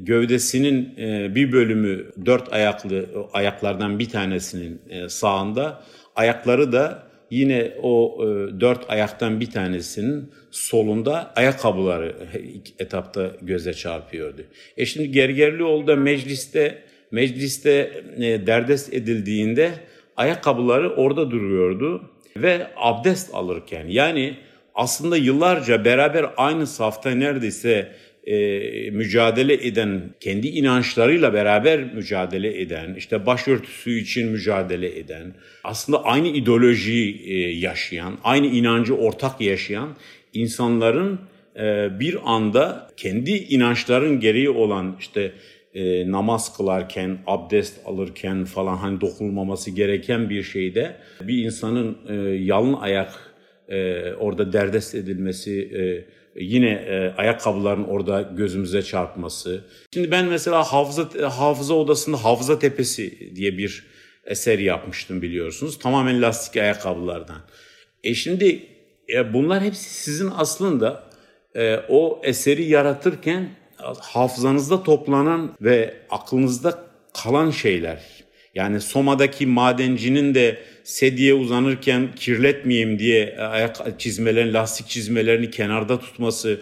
gövdesinin 0.04 0.94
e, 0.98 1.34
bir 1.34 1.52
bölümü 1.52 2.06
dört 2.26 2.52
ayaklı 2.52 3.06
ayaklardan 3.32 3.98
bir 3.98 4.08
tanesinin 4.08 4.80
e, 4.88 5.08
sağında, 5.08 5.82
ayakları 6.16 6.72
da 6.72 7.06
yine 7.30 7.72
o 7.82 8.18
e, 8.20 8.26
dört 8.60 8.90
ayaktan 8.90 9.40
bir 9.40 9.50
tanesinin 9.50 10.32
solunda 10.50 11.32
ayakkabıları 11.36 12.14
ilk 12.34 12.80
etapta 12.80 13.32
göze 13.42 13.74
çarpıyordu. 13.74 14.42
E 14.76 14.86
şimdi 14.86 15.12
Gergerlioğlu'da 15.12 15.96
mecliste 15.96 16.82
mecliste 17.10 18.02
e, 18.16 18.46
derdest 18.46 18.94
edildiğinde 18.94 19.72
ayakkabıları 20.16 20.94
orada 20.94 21.30
duruyordu 21.30 22.10
ve 22.36 22.66
abdest 22.76 23.34
alırken 23.34 23.86
yani 23.88 24.36
aslında 24.74 25.16
yıllarca 25.16 25.84
beraber 25.84 26.26
aynı 26.36 26.66
safta 26.66 27.10
neredeyse 27.10 27.92
e, 28.26 28.90
mücadele 28.90 29.66
eden, 29.66 30.02
kendi 30.20 30.48
inançlarıyla 30.48 31.32
beraber 31.32 31.94
mücadele 31.94 32.60
eden, 32.60 32.94
işte 32.94 33.26
başörtüsü 33.26 33.98
için 33.98 34.28
mücadele 34.28 34.98
eden, 34.98 35.34
aslında 35.64 36.04
aynı 36.04 36.28
ideolojiyi 36.28 37.22
e, 37.26 37.34
yaşayan, 37.58 38.18
aynı 38.24 38.46
inancı 38.46 38.96
ortak 38.96 39.40
yaşayan 39.40 39.96
insanların 40.32 41.20
e, 41.56 41.88
bir 42.00 42.18
anda 42.24 42.90
kendi 42.96 43.30
inançların 43.30 44.20
gereği 44.20 44.50
olan 44.50 44.96
işte 45.00 45.32
e, 45.74 46.10
namaz 46.10 46.56
kılarken, 46.56 47.18
abdest 47.26 47.86
alırken 47.86 48.44
falan 48.44 48.76
hani 48.76 49.00
dokunulmaması 49.00 49.70
gereken 49.70 50.30
bir 50.30 50.42
şeyde 50.42 50.96
bir 51.20 51.44
insanın 51.44 51.98
e, 52.08 52.14
yalın 52.44 52.74
ayak 52.74 53.12
e, 53.68 54.12
orada 54.12 54.52
derdest 54.52 54.94
edilmesi, 54.94 55.60
e, 55.60 55.80
yine 56.40 56.70
e, 56.70 57.14
ayakkabıların 57.16 57.84
orada 57.84 58.22
gözümüze 58.22 58.82
çarpması. 58.82 59.64
Şimdi 59.94 60.10
ben 60.10 60.26
mesela 60.26 60.62
hafıza, 60.62 61.30
hafıza 61.38 61.74
odasında 61.74 62.24
Hafıza 62.24 62.58
Tepesi 62.58 63.36
diye 63.36 63.58
bir 63.58 63.86
eser 64.26 64.58
yapmıştım 64.58 65.22
biliyorsunuz. 65.22 65.78
Tamamen 65.78 66.22
lastik 66.22 66.56
ayakkabılardan. 66.56 67.40
E 68.04 68.14
şimdi 68.14 68.66
e, 69.14 69.34
bunlar 69.34 69.62
hepsi 69.62 69.90
sizin 69.90 70.30
aslında 70.36 71.04
e, 71.54 71.76
o 71.88 72.20
eseri 72.24 72.64
yaratırken 72.64 73.48
hafızanızda 74.00 74.82
toplanan 74.82 75.56
ve 75.60 75.94
aklınızda 76.10 76.78
kalan 77.22 77.50
şeyler. 77.50 78.02
Yani 78.54 78.80
Soma'daki 78.80 79.46
madencinin 79.46 80.34
de 80.34 80.58
sediye 80.86 81.34
uzanırken 81.34 82.14
kirletmeyeyim 82.16 82.98
diye 82.98 83.24
e, 83.24 83.40
ayak 83.40 84.00
çizmelerini, 84.00 84.52
lastik 84.52 84.88
çizmelerini 84.88 85.50
kenarda 85.50 86.00
tutması, 86.00 86.60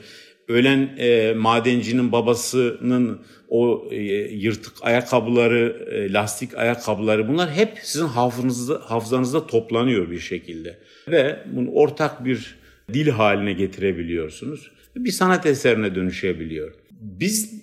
ölen 0.48 0.96
e, 0.98 1.34
madencinin 1.34 2.12
babasının 2.12 3.20
o 3.48 3.88
e, 3.90 3.96
yırtık 4.32 4.72
ayakkabıları, 4.82 5.86
e, 5.90 6.12
lastik 6.12 6.54
ayakkabıları 6.54 7.28
bunlar 7.28 7.50
hep 7.50 7.78
sizin 7.82 8.06
hafızanızda, 8.06 8.80
hafızanızda 8.84 9.46
toplanıyor 9.46 10.10
bir 10.10 10.20
şekilde. 10.20 10.78
Ve 11.08 11.38
bunu 11.46 11.70
ortak 11.70 12.24
bir 12.24 12.54
dil 12.92 13.08
haline 13.08 13.52
getirebiliyorsunuz. 13.52 14.70
Bir 14.96 15.10
sanat 15.10 15.46
eserine 15.46 15.94
dönüşebiliyor. 15.94 16.74
Biz 16.90 17.62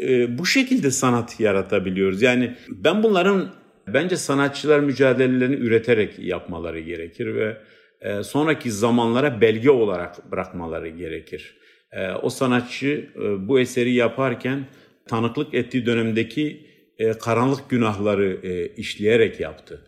e, 0.00 0.38
bu 0.38 0.46
şekilde 0.46 0.90
sanat 0.90 1.40
yaratabiliyoruz. 1.40 2.22
Yani 2.22 2.54
ben 2.68 3.02
bunların 3.02 3.61
Bence 3.86 4.16
sanatçılar 4.16 4.80
mücadelelerini 4.80 5.54
üreterek 5.56 6.18
yapmaları 6.18 6.80
gerekir 6.80 7.34
ve 7.34 7.56
e, 8.00 8.22
sonraki 8.22 8.72
zamanlara 8.72 9.40
belge 9.40 9.70
olarak 9.70 10.30
bırakmaları 10.32 10.88
gerekir. 10.88 11.56
E, 11.92 12.10
o 12.10 12.30
sanatçı 12.30 13.06
e, 13.16 13.48
bu 13.48 13.60
eseri 13.60 13.92
yaparken 13.92 14.66
tanıklık 15.06 15.54
ettiği 15.54 15.86
dönemdeki 15.86 16.72
karanlık 17.20 17.70
günahları 17.70 18.40
işleyerek 18.76 19.40
yaptı. 19.40 19.80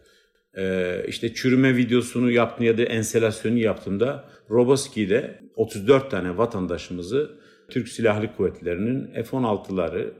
İşte 1.08 1.34
çürüme 1.34 1.76
videosunu 1.76 2.30
yaptığında 2.30 2.66
ya 2.66 2.78
da 2.78 2.82
enselasyonu 2.82 3.58
yaptığında 3.58 4.24
Roboski'de 4.50 5.38
34 5.56 6.10
tane 6.10 6.38
vatandaşımızı 6.38 7.30
Türk 7.70 7.88
Silahlı 7.88 8.36
Kuvvetleri'nin 8.36 9.22
F-16'ları 9.22 10.10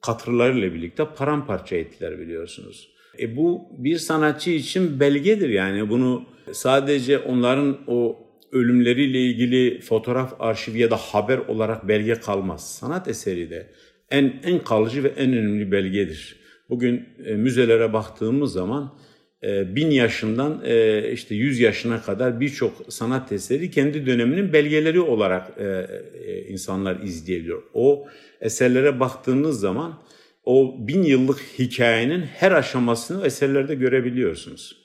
katırlarıyla 0.00 0.74
birlikte 0.74 1.04
paramparça 1.16 1.76
ettiler 1.76 2.18
biliyorsunuz. 2.18 2.91
E 3.18 3.36
bu 3.36 3.68
bir 3.78 3.98
sanatçı 3.98 4.50
için 4.50 5.00
belgedir 5.00 5.48
yani 5.48 5.90
bunu 5.90 6.24
sadece 6.52 7.18
onların 7.18 7.78
o 7.86 8.18
ölümleriyle 8.52 9.20
ilgili 9.20 9.80
fotoğraf 9.80 10.40
arşivi 10.40 10.78
ya 10.78 10.90
da 10.90 10.96
haber 10.96 11.38
olarak 11.38 11.88
belge 11.88 12.14
kalmaz. 12.14 12.74
Sanat 12.74 13.08
eseri 13.08 13.50
de 13.50 13.66
en 14.10 14.40
en 14.44 14.58
kalıcı 14.58 15.04
ve 15.04 15.08
en 15.08 15.32
önemli 15.32 15.72
belgedir. 15.72 16.36
Bugün 16.68 17.08
e, 17.24 17.34
müzelere 17.34 17.92
baktığımız 17.92 18.52
zaman 18.52 18.94
e, 19.42 19.76
bin 19.76 19.90
yaşından 19.90 20.62
e, 20.64 21.10
işte 21.12 21.34
yüz 21.34 21.60
yaşına 21.60 22.02
kadar 22.02 22.40
birçok 22.40 22.72
sanat 22.88 23.32
eseri 23.32 23.70
kendi 23.70 24.06
döneminin 24.06 24.52
belgeleri 24.52 25.00
olarak 25.00 25.52
e, 25.58 25.86
e, 26.26 26.42
insanlar 26.42 27.00
izleyebiliyor. 27.00 27.62
O 27.74 28.08
eserlere 28.40 29.00
baktığınız 29.00 29.60
zaman 29.60 30.02
o 30.44 30.76
bin 30.78 31.02
yıllık 31.02 31.40
hikayenin 31.58 32.22
her 32.22 32.52
aşamasını 32.52 33.26
eserlerde 33.26 33.74
görebiliyorsunuz. 33.74 34.82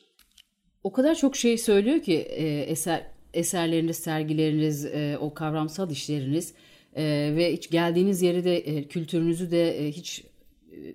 O 0.83 0.91
kadar 0.91 1.15
çok 1.15 1.35
şey 1.35 1.57
söylüyor 1.57 2.01
ki 2.01 2.15
e, 2.15 2.59
eser 2.59 3.05
eserleriniz, 3.33 3.97
sergileriniz, 3.97 4.85
e, 4.85 5.17
o 5.19 5.33
kavramsal 5.33 5.91
işleriniz 5.91 6.53
e, 6.95 7.03
ve 7.35 7.53
hiç 7.53 7.69
geldiğiniz 7.69 8.21
yeri 8.21 8.43
de 8.43 8.57
e, 8.57 8.87
kültürünüzü 8.87 9.51
de 9.51 9.87
e, 9.87 9.91
hiç 9.91 10.23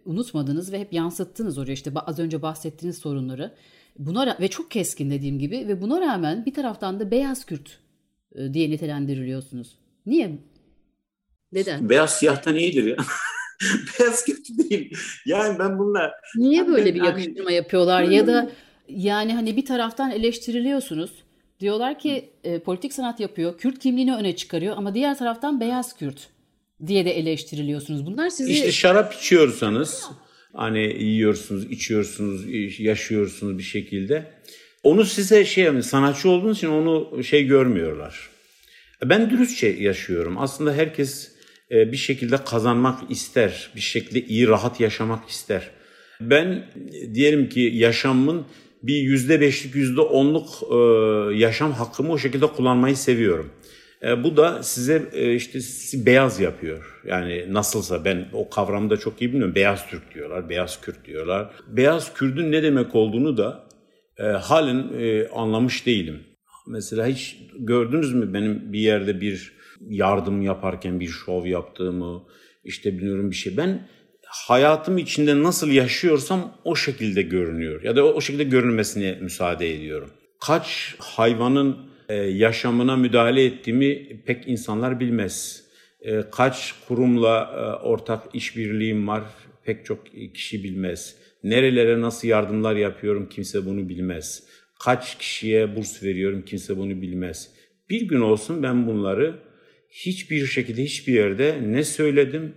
unutmadınız 0.04 0.73
ve 0.73 0.81
hep 0.81 0.92
yansıttınız 0.92 1.59
oraya 1.59 1.73
işte 1.73 1.90
az 1.95 2.19
önce 2.19 2.42
bahsettiğiniz 2.42 2.99
sorunları. 2.99 3.54
Buna 3.99 4.37
ve 4.40 4.49
çok 4.49 4.71
keskin 4.71 5.11
dediğim 5.11 5.38
gibi 5.38 5.69
ve 5.69 5.81
buna 5.81 6.00
rağmen 6.00 6.47
bir 6.47 6.54
taraftan 6.54 7.00
da 7.00 7.11
beyaz 7.11 7.47
Kürt 7.47 7.78
diye 8.52 8.71
nitelendiriliyorsunuz. 8.71 9.78
Niye? 10.07 10.38
Neden? 11.52 11.88
Beyaz 11.88 12.19
siyahtan 12.19 12.57
iyidir 12.57 12.85
ya. 12.85 12.97
beyaz 14.00 14.25
kötü 14.25 14.71
değil. 14.71 14.97
Yani 15.26 15.59
ben 15.59 15.78
bununla... 15.78 16.12
Niye 16.37 16.66
böyle 16.66 16.95
bir 16.95 17.02
yakıştırma 17.02 17.50
yani, 17.50 17.57
yapıyorlar 17.57 18.02
ya 18.02 18.26
da 18.26 18.50
yani 18.88 19.35
hani 19.35 19.57
bir 19.57 19.64
taraftan 19.64 20.11
eleştiriliyorsunuz. 20.11 21.11
Diyorlar 21.61 21.99
ki 21.99 22.31
e, 22.45 22.59
politik 22.59 22.92
sanat 22.92 23.21
yapıyor, 23.21 23.59
Kürt 23.59 23.78
kimliğini 23.78 24.14
öne 24.14 24.37
çıkarıyor 24.37 24.76
ama 24.76 24.95
diğer 24.95 25.19
taraftan 25.19 25.61
beyaz 25.61 25.97
Kürt 25.97 26.28
diye 26.87 27.04
de 27.04 27.11
eleştiriliyorsunuz. 27.11 28.07
Bunlar 28.07 28.31
sizi... 28.31 28.52
İşte 28.52 28.73
şarap 28.73 29.14
içiyorsanız 29.14 30.11
hani 30.54 31.02
yiyorsunuz, 31.02 31.64
içiyorsunuz, 31.71 32.45
yaşıyorsunuz 32.81 33.59
bir 33.59 33.62
şekilde. 33.62 34.26
Onu 34.83 35.04
size 35.04 35.45
şey 35.45 35.64
yani 35.64 35.83
sanatçı 35.83 36.28
olduğunuz 36.28 36.57
için 36.57 36.69
onu 36.69 37.25
şey 37.25 37.47
görmüyorlar. 37.47 38.31
Ben 39.04 39.31
dürüstçe 39.31 39.66
yaşıyorum. 39.66 40.38
Aslında 40.38 40.75
herkes 40.75 41.32
bir 41.73 41.97
şekilde 41.97 42.37
kazanmak 42.37 43.11
ister, 43.11 43.71
bir 43.76 43.81
şekilde 43.81 44.26
iyi 44.26 44.49
rahat 44.49 44.81
yaşamak 44.81 45.29
ister. 45.29 45.71
Ben 46.21 46.67
diyelim 47.14 47.49
ki 47.49 47.61
yaşamımın 47.61 48.45
bir 48.83 48.97
yüzde 48.97 49.41
beşlik, 49.41 49.75
yüzde 49.75 50.00
onluk 50.00 50.49
e, 50.71 50.76
yaşam 51.37 51.73
hakkımı 51.73 52.12
o 52.12 52.19
şekilde 52.19 52.47
kullanmayı 52.47 52.97
seviyorum. 52.97 53.52
E, 54.02 54.25
bu 54.25 54.37
da 54.37 54.62
size 54.62 55.02
işte 55.37 55.59
beyaz 56.07 56.41
yapıyor. 56.41 57.00
Yani 57.07 57.47
nasılsa 57.49 58.05
ben 58.05 58.29
o 58.33 58.50
kavramı 58.50 58.91
da 58.91 58.97
çok 58.97 59.23
iyi 59.23 59.29
bilmiyorum. 59.29 59.55
Beyaz 59.55 59.87
Türk 59.87 60.14
diyorlar, 60.14 60.49
beyaz 60.49 60.81
Kürt 60.81 61.05
diyorlar. 61.05 61.50
Beyaz 61.69 62.14
Kürt'ün 62.14 62.52
ne 62.52 62.62
demek 62.62 62.95
olduğunu 62.95 63.37
da 63.37 63.69
e, 64.19 64.23
halen 64.23 64.93
e, 64.99 65.29
anlamış 65.29 65.87
değilim. 65.87 66.21
Mesela 66.69 67.07
hiç 67.07 67.38
gördünüz 67.59 68.14
mü 68.14 68.35
benim 68.35 68.73
bir 68.73 68.81
yerde 68.81 69.21
bir 69.21 69.52
yardım 69.89 70.43
yaparken 70.43 71.01
bir 71.01 71.09
şov 71.09 71.47
yaptığımı, 71.47 72.23
işte 72.65 72.99
biliyorum 72.99 73.31
bir 73.31 73.37
şey. 73.37 73.57
Ben 73.57 73.89
hayatım 74.27 74.99
içinde 74.99 75.43
nasıl 75.43 75.71
yaşıyorsam 75.71 76.57
o 76.65 76.77
şekilde 76.77 77.23
görünüyor 77.23 77.83
ya 77.83 77.97
da 77.97 78.15
o 78.15 78.21
şekilde 78.21 78.45
görünmesine 78.45 79.19
müsaade 79.21 79.75
ediyorum. 79.75 80.11
Kaç 80.41 80.95
hayvanın 80.99 81.77
e, 82.09 82.15
yaşamına 82.15 82.97
müdahale 82.97 83.45
ettiğimi 83.45 84.23
pek 84.27 84.49
insanlar 84.49 85.01
bilmez. 85.01 85.65
E, 86.01 86.23
kaç 86.33 86.75
kurumla 86.89 87.51
e, 87.57 87.87
ortak 87.87 88.23
işbirliğim 88.35 89.09
var 89.09 89.23
pek 89.65 89.85
çok 89.87 90.07
kişi 90.35 90.65
bilmez. 90.65 91.17
Nerelere 91.45 92.01
nasıl 92.01 92.29
yardımlar 92.29 92.77
yapıyorum 92.77 93.29
kimse 93.29 93.67
bunu 93.67 93.89
bilmez. 93.89 94.43
Kaç 94.85 95.19
kişiye 95.19 95.77
burs 95.77 96.03
veriyorum 96.03 96.43
kimse 96.47 96.77
bunu 96.77 97.03
bilmez. 97.03 97.51
Bir 97.91 98.09
gün 98.09 98.21
olsun 98.21 98.62
ben 98.62 98.87
bunları 98.87 99.39
hiçbir 99.92 100.46
şekilde 100.46 100.82
hiçbir 100.82 101.12
yerde 101.12 101.58
ne 101.62 101.84
söyledim, 101.84 102.52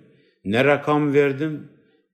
ne 0.45 0.65
rakam 0.65 1.13
verdim. 1.13 1.67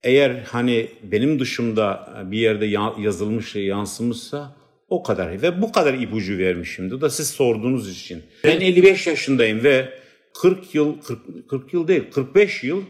Eğer 0.03 0.43
hani 0.47 0.87
benim 1.03 1.39
dışımda 1.39 2.13
bir 2.31 2.37
yerde 2.37 2.65
yazılmış, 3.01 3.55
yansımışsa 3.55 4.55
o 4.89 5.03
kadar. 5.03 5.41
Ve 5.41 5.61
bu 5.61 5.71
kadar 5.71 5.93
ipucu 5.93 6.37
vermişim. 6.37 6.91
Bu 6.91 7.01
da 7.01 7.09
siz 7.09 7.29
sorduğunuz 7.29 7.91
için. 7.91 8.23
Ben 8.43 8.59
55 8.59 9.07
yaşındayım 9.07 9.63
ve 9.63 9.89
40 10.41 10.75
yıl, 10.75 11.01
40, 11.01 11.49
40 11.49 11.73
yıl 11.73 11.87
değil, 11.87 12.03
45 12.11 12.63
yıl 12.63 12.83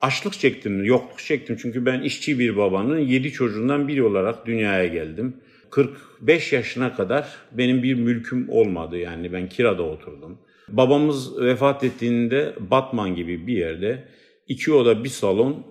açlık 0.00 0.32
çektim, 0.32 0.84
yokluk 0.84 1.18
çektim. 1.18 1.56
Çünkü 1.62 1.86
ben 1.86 2.02
işçi 2.02 2.38
bir 2.38 2.56
babanın 2.56 2.98
7 2.98 3.32
çocuğundan 3.32 3.88
biri 3.88 4.02
olarak 4.02 4.46
dünyaya 4.46 4.86
geldim. 4.86 5.36
45 5.70 6.52
yaşına 6.52 6.96
kadar 6.96 7.28
benim 7.52 7.82
bir 7.82 7.94
mülküm 7.94 8.48
olmadı 8.48 8.98
yani 8.98 9.32
ben 9.32 9.48
kirada 9.48 9.82
oturdum. 9.82 10.38
Babamız 10.68 11.40
vefat 11.40 11.84
ettiğinde 11.84 12.54
Batman 12.70 13.14
gibi 13.14 13.46
bir 13.46 13.56
yerde 13.56 14.04
iki 14.48 14.72
oda 14.72 15.04
bir 15.04 15.08
salon 15.08 15.66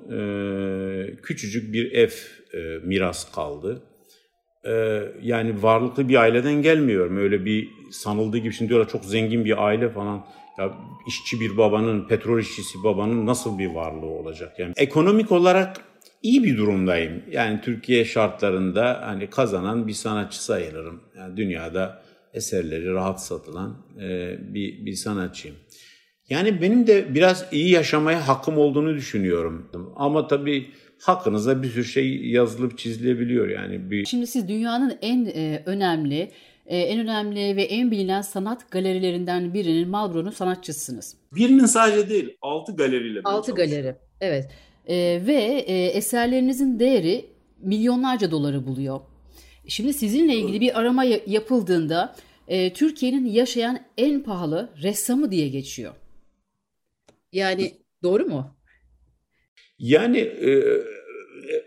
küçücük 1.23 1.73
bir 1.73 1.91
ev 1.91 2.09
miras 2.83 3.31
kaldı. 3.31 3.81
Yani 5.21 5.63
varlıklı 5.63 6.09
bir 6.09 6.15
aileden 6.15 6.61
gelmiyorum. 6.61 7.17
Öyle 7.17 7.45
bir 7.45 7.69
sanıldığı 7.91 8.37
gibi 8.37 8.53
şimdi 8.53 8.69
diyorlar 8.69 8.89
çok 8.89 9.05
zengin 9.05 9.45
bir 9.45 9.65
aile 9.65 9.89
falan. 9.89 10.25
Ya 10.57 10.73
işçi 11.07 11.39
bir 11.39 11.57
babanın, 11.57 12.07
petrol 12.07 12.39
işçisi 12.39 12.83
babanın 12.83 13.25
nasıl 13.25 13.59
bir 13.59 13.67
varlığı 13.67 14.05
olacak? 14.05 14.59
Yani 14.59 14.73
ekonomik 14.77 15.31
olarak 15.31 15.77
iyi 16.23 16.43
bir 16.43 16.57
durumdayım. 16.57 17.23
Yani 17.31 17.61
Türkiye 17.61 18.05
şartlarında 18.05 19.01
hani 19.05 19.29
kazanan 19.29 19.87
bir 19.87 19.93
sanatçı 19.93 20.43
sayılırım. 20.43 21.01
Yani 21.17 21.37
dünyada 21.37 22.03
eserleri 22.33 22.93
rahat 22.93 23.23
satılan 23.23 23.85
e, 24.01 24.37
bir, 24.53 24.85
bir 24.85 24.95
sanatçıyım. 24.95 25.57
Yani 26.29 26.61
benim 26.61 26.87
de 26.87 27.15
biraz 27.15 27.45
iyi 27.51 27.69
yaşamaya 27.69 28.27
hakkım 28.27 28.57
olduğunu 28.57 28.95
düşünüyorum. 28.95 29.69
Ama 29.95 30.27
tabii 30.27 30.71
hakkınızda 31.01 31.63
bir 31.63 31.69
sürü 31.69 31.85
şey 31.85 32.25
yazılıp 32.25 32.77
çizilebiliyor 32.77 33.49
yani. 33.49 33.91
Bir... 33.91 34.05
Şimdi 34.05 34.27
siz 34.27 34.47
dünyanın 34.47 34.97
en 35.01 35.25
e, 35.25 35.63
önemli, 35.65 36.31
e, 36.65 36.77
en 36.77 36.99
önemli 36.99 37.55
ve 37.55 37.63
en 37.63 37.91
bilinen 37.91 38.21
sanat 38.21 38.71
galerilerinden 38.71 39.53
birinin 39.53 39.89
Malbro'nun 39.89 40.31
sanatçısınız. 40.31 41.15
Birinin 41.35 41.65
sadece 41.65 42.09
değil, 42.09 42.37
altı 42.41 42.75
galeriyle. 42.75 43.21
Altı 43.23 43.51
galeri, 43.51 43.95
evet. 44.21 44.51
E, 44.87 44.95
ve 45.27 45.63
e, 45.67 45.85
eserlerinizin 45.85 46.79
değeri 46.79 47.25
milyonlarca 47.61 48.31
doları 48.31 48.67
buluyor. 48.67 48.99
Şimdi 49.67 49.93
sizinle 49.93 50.35
ilgili 50.35 50.61
bir 50.61 50.79
arama 50.79 51.03
yapıldığında 51.27 52.15
e, 52.47 52.73
Türkiye'nin 52.73 53.25
yaşayan 53.25 53.79
en 53.97 54.23
pahalı 54.23 54.69
ressamı 54.81 55.31
diye 55.31 55.47
geçiyor. 55.47 55.93
Yani 57.31 57.73
doğru 58.03 58.25
mu? 58.25 58.55
Yani 59.79 60.17
e, 60.17 60.63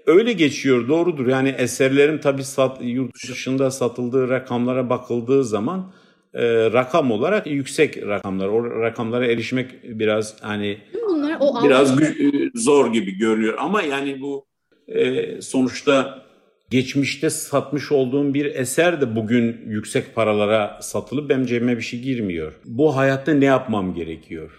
öyle 0.06 0.32
geçiyor 0.32 0.88
doğrudur. 0.88 1.26
Yani 1.26 1.48
eserlerin 1.48 2.18
tabii 2.18 2.44
sat, 2.44 2.78
yurt 2.82 3.14
dışında 3.14 3.70
satıldığı 3.70 4.28
rakamlara 4.28 4.90
bakıldığı 4.90 5.44
zaman 5.44 5.92
e, 6.34 6.72
rakam 6.72 7.10
olarak 7.10 7.46
yüksek 7.46 8.06
rakamlar. 8.06 8.48
O 8.48 8.80
rakamlara 8.80 9.26
erişmek 9.26 9.98
biraz 9.98 10.42
hani 10.42 10.78
Bunlar, 11.08 11.36
o 11.40 11.64
biraz 11.64 12.00
gü- 12.00 12.50
zor 12.58 12.92
gibi 12.92 13.18
görünüyor. 13.18 13.54
Ama 13.58 13.82
yani 13.82 14.20
bu 14.20 14.46
e, 14.88 15.42
sonuçta 15.42 16.25
geçmişte 16.70 17.30
satmış 17.30 17.92
olduğum 17.92 18.34
bir 18.34 18.44
eser 18.44 19.00
de 19.00 19.16
bugün 19.16 19.60
yüksek 19.66 20.14
paralara 20.14 20.78
satılıp 20.82 21.30
benim 21.30 21.46
cebime 21.46 21.76
bir 21.76 21.82
şey 21.82 22.00
girmiyor. 22.00 22.52
Bu 22.64 22.96
hayatta 22.96 23.34
ne 23.34 23.44
yapmam 23.44 23.94
gerekiyor? 23.94 24.50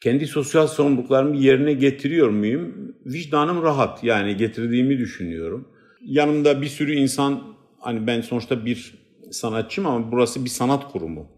Kendi 0.00 0.26
sosyal 0.26 0.66
sorumluluklarımı 0.66 1.36
yerine 1.36 1.72
getiriyor 1.72 2.28
muyum? 2.28 2.94
Vicdanım 3.06 3.62
rahat 3.62 4.04
yani 4.04 4.36
getirdiğimi 4.36 4.98
düşünüyorum. 4.98 5.68
Yanımda 6.00 6.62
bir 6.62 6.66
sürü 6.66 6.94
insan 6.94 7.42
hani 7.80 8.06
ben 8.06 8.20
sonuçta 8.20 8.66
bir 8.66 8.94
sanatçıyım 9.30 9.90
ama 9.90 10.12
burası 10.12 10.44
bir 10.44 10.50
sanat 10.50 10.92
kurumu. 10.92 11.28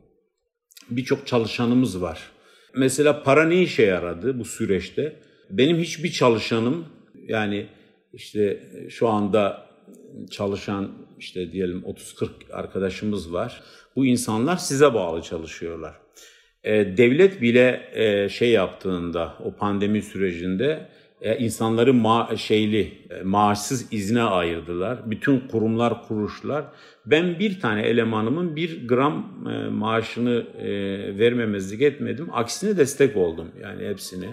Birçok 0.90 1.26
çalışanımız 1.26 2.02
var. 2.02 2.30
Mesela 2.76 3.22
para 3.22 3.44
ne 3.44 3.62
işe 3.62 3.82
yaradı 3.82 4.38
bu 4.38 4.44
süreçte? 4.44 5.16
Benim 5.50 5.78
hiçbir 5.78 6.12
çalışanım 6.12 6.84
yani 7.28 7.66
işte 8.12 8.62
şu 8.90 9.08
anda 9.08 9.69
çalışan 10.30 10.92
işte 11.18 11.52
diyelim 11.52 11.82
30-40 11.82 12.28
arkadaşımız 12.52 13.32
var. 13.32 13.62
Bu 13.96 14.06
insanlar 14.06 14.56
size 14.56 14.94
bağlı 14.94 15.22
çalışıyorlar. 15.22 15.94
E, 16.64 16.96
devlet 16.96 17.42
bile 17.42 17.90
e, 17.92 18.28
şey 18.28 18.50
yaptığında 18.50 19.34
o 19.44 19.52
pandemi 19.52 20.02
sürecinde 20.02 20.88
e, 21.22 21.38
insanları 21.38 21.94
ma 21.94 22.30
şeyli 22.36 22.92
e, 23.10 23.22
maaşsız 23.22 23.92
izne 23.92 24.22
ayırdılar. 24.22 25.10
Bütün 25.10 25.40
kurumlar, 25.40 26.06
kuruluşlar. 26.08 26.64
Ben 27.06 27.38
bir 27.38 27.60
tane 27.60 27.82
elemanımın 27.82 28.56
bir 28.56 28.88
gram 28.88 29.46
e, 29.50 29.68
maaşını 29.68 30.46
e, 30.58 30.68
vermemezlik 31.18 31.82
etmedim. 31.82 32.28
Aksine 32.32 32.76
destek 32.76 33.16
oldum 33.16 33.48
yani 33.62 33.88
hepsine. 33.88 34.28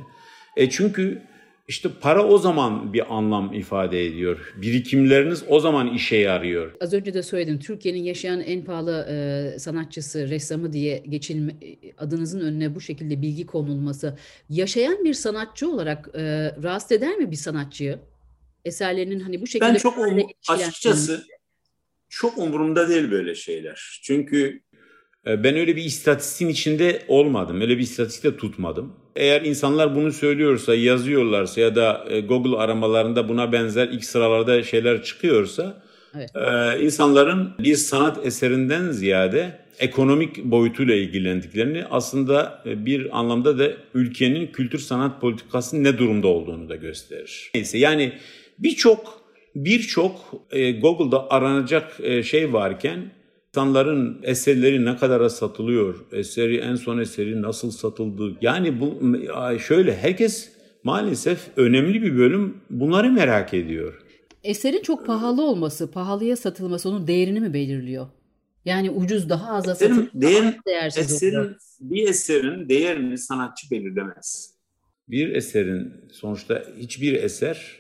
E 0.58 0.70
çünkü 0.70 1.22
işte 1.68 1.90
para 2.02 2.26
o 2.26 2.38
zaman 2.38 2.94
bir 2.94 3.16
anlam 3.16 3.54
ifade 3.54 4.06
ediyor. 4.06 4.54
Birikimleriniz 4.56 5.44
o 5.48 5.60
zaman 5.60 5.94
işe 5.94 6.16
yarıyor. 6.16 6.72
Az 6.82 6.94
önce 6.94 7.14
de 7.14 7.24
söyledim. 7.24 7.60
Türkiye'nin 7.60 8.04
yaşayan 8.04 8.42
en 8.42 8.64
pahalı 8.64 9.08
e, 9.10 9.60
sanatçısı, 9.60 10.30
ressamı 10.30 10.74
diye 10.74 10.98
geçilme, 10.98 11.56
adınızın 11.98 12.40
önüne 12.40 12.76
bu 12.76 12.82
şekilde 12.82 13.22
bilgi 13.22 13.46
konulması 13.46 14.18
yaşayan 14.50 15.06
bir 15.06 15.14
sanatçı 15.14 15.72
olarak 15.72 16.10
e, 16.14 16.22
rahatsız 16.64 16.92
eder 16.92 17.18
mi 17.18 17.32
bir 17.32 17.36
sanatçıyı? 17.36 18.00
Eserlerinin 18.66 19.20
hani 19.20 19.42
bu 19.42 19.48
şekilde 19.48 19.74
Ben 19.74 19.78
çok 19.78 19.98
um, 19.98 20.18
açıkçası 20.48 21.24
çok 22.10 22.38
umurumda 22.38 22.90
değil 22.90 23.12
böyle 23.12 23.36
şeyler. 23.36 24.00
Çünkü 24.04 24.62
e, 24.67 24.67
ben 25.28 25.56
öyle 25.56 25.76
bir 25.76 25.84
istatistiğin 25.84 26.52
içinde 26.52 27.02
olmadım. 27.08 27.62
Öyle 27.62 27.78
bir 27.78 27.84
istatistik 27.84 28.24
de 28.24 28.38
tutmadım. 28.38 28.94
Eğer 29.16 29.42
insanlar 29.42 29.96
bunu 29.96 30.12
söylüyorsa, 30.12 30.76
yazıyorlarsa 30.76 31.62
ya 31.62 31.76
da 31.76 32.06
e, 32.10 32.22
Google 32.22 32.58
aramalarında 32.58 33.30
buna 33.30 33.52
benzer 33.52 33.88
ilk 33.88 34.06
sıralarda 34.06 34.64
şeyler 34.64 35.04
çıkıyorsa 35.04 35.84
evet. 36.16 36.32
e, 36.36 36.84
insanların 36.86 37.54
bir 37.60 37.76
sanat 37.76 38.26
eserinden 38.26 38.92
ziyade 38.92 39.60
ekonomik 39.80 40.44
boyutuyla 40.44 40.96
ilgilendiklerini 40.96 41.86
aslında 41.92 42.64
e, 42.66 42.86
bir 42.86 43.20
anlamda 43.20 43.60
da 43.60 43.72
ülkenin 43.94 44.48
kültür 44.48 44.80
sanat 44.80 45.22
politikasının 45.22 45.84
ne 45.84 45.98
durumda 45.98 46.28
olduğunu 46.28 46.70
da 46.70 46.76
gösterir. 46.76 47.52
Neyse 47.56 47.78
yani 47.78 48.14
birçok 48.60 49.22
birçok 49.56 50.32
Google'da 50.82 51.32
aranacak 51.32 51.98
şey 52.24 52.54
varken 52.54 53.12
insanların 53.58 54.20
eserleri 54.24 54.86
ne 54.86 54.98
kadara 54.98 55.30
satılıyor, 55.30 56.06
eseri 56.12 56.58
en 56.58 56.76
son 56.76 56.98
eseri 56.98 57.42
nasıl 57.42 57.72
satıldı. 57.72 58.38
Yani 58.42 58.82
bu 58.82 59.00
şöyle 59.60 59.96
herkes 59.96 60.52
maalesef 60.84 61.48
önemli 61.56 62.02
bir 62.02 62.18
bölüm 62.18 62.58
bunları 62.70 63.12
merak 63.12 63.54
ediyor. 63.54 64.02
Eserin 64.44 64.82
çok 64.82 65.06
pahalı 65.06 65.44
olması, 65.44 65.92
pahalıya 65.92 66.36
satılması 66.36 66.90
onun 66.90 67.08
değerini 67.08 67.40
mi 67.40 67.54
belirliyor? 67.54 68.08
Yani 68.66 68.90
ucuz 68.92 69.30
daha 69.30 69.54
az 69.54 69.66
satılıp 69.66 70.10
değer, 70.14 70.58
değersiz 70.68 71.12
eserin, 71.12 71.38
oluyor. 71.38 71.56
Bir 71.80 72.10
eserin 72.10 72.70
değerini 72.70 73.18
sanatçı 73.18 73.72
belirlemez. 73.72 74.54
Bir 75.08 75.36
eserin 75.36 75.94
sonuçta 76.12 76.64
hiçbir 76.80 77.14
eser 77.24 77.76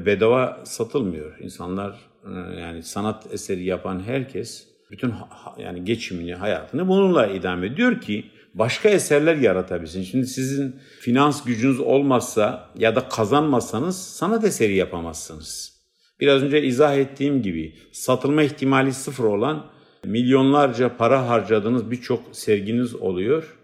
bedava 0.00 0.62
satılmıyor. 0.64 1.38
İnsanlar 1.38 2.10
e, 2.24 2.60
yani 2.60 2.82
sanat 2.82 3.32
eseri 3.32 3.64
yapan 3.64 4.02
herkes 4.06 4.71
bütün 4.92 5.14
yani 5.58 5.84
geçimini, 5.84 6.34
hayatını 6.34 6.88
bununla 6.88 7.26
idame 7.26 7.66
ediyor 7.66 8.00
ki 8.00 8.24
başka 8.54 8.88
eserler 8.88 9.36
yaratabilsin. 9.36 10.02
Şimdi 10.02 10.26
sizin 10.26 10.76
finans 11.00 11.44
gücünüz 11.44 11.80
olmazsa 11.80 12.70
ya 12.78 12.96
da 12.96 13.08
kazanmazsanız 13.08 14.02
sanat 14.02 14.44
eseri 14.44 14.74
yapamazsınız. 14.74 15.72
Biraz 16.20 16.42
önce 16.42 16.62
izah 16.62 16.96
ettiğim 16.96 17.42
gibi 17.42 17.74
satılma 17.92 18.42
ihtimali 18.42 18.92
sıfır 18.92 19.24
olan 19.24 19.66
milyonlarca 20.04 20.96
para 20.96 21.28
harcadığınız 21.28 21.90
birçok 21.90 22.22
serginiz 22.32 22.94
oluyor. 22.94 23.58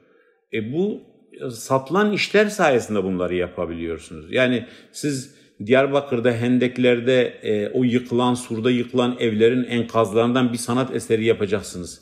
E 0.53 0.73
bu 0.73 1.03
satılan 1.51 2.13
işler 2.13 2.47
sayesinde 2.47 3.05
bunları 3.05 3.35
yapabiliyorsunuz. 3.35 4.33
Yani 4.33 4.67
siz 4.93 5.38
Diyarbakır'da 5.67 6.33
hendeklerde 6.33 7.23
e, 7.43 7.69
o 7.69 7.85
yıkılan, 7.85 8.35
surda 8.35 8.71
yıkılan 8.71 9.17
evlerin 9.21 9.65
enkazlarından 9.65 10.53
bir 10.53 10.59
sanat 10.59 10.95
eseri 10.95 11.25
yapacaksınız. 11.25 12.01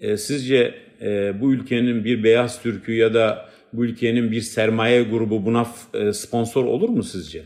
E, 0.00 0.16
sizce 0.16 0.74
e, 1.00 1.40
bu 1.40 1.52
ülkenin 1.52 2.04
bir 2.04 2.24
beyaz 2.24 2.62
türkü 2.62 2.94
ya 2.94 3.14
da 3.14 3.48
bu 3.72 3.84
ülkenin 3.84 4.30
bir 4.30 4.40
sermaye 4.40 5.02
grubu 5.02 5.46
buna 5.46 5.66
e, 5.94 6.12
sponsor 6.12 6.64
olur 6.64 6.88
mu 6.88 7.02
sizce? 7.02 7.42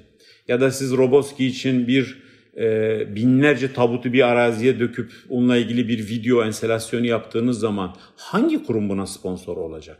Ya 0.49 0.61
da 0.61 0.71
siz 0.71 0.93
Roboski 0.93 1.47
için 1.47 1.89
bir 1.89 2.19
e, 2.57 3.17
binlerce 3.17 3.73
tabutu 3.73 4.13
bir 4.13 4.29
araziye 4.29 4.81
döküp 4.81 5.13
onunla 5.29 5.57
ilgili 5.57 5.89
bir 5.89 6.09
video 6.09 6.45
enstalasyonu 6.45 7.07
yaptığınız 7.07 7.61
zaman 7.61 7.97
hangi 8.17 8.65
kurum 8.65 8.89
buna 8.89 9.07
sponsor 9.07 9.57
olacak? 9.57 9.99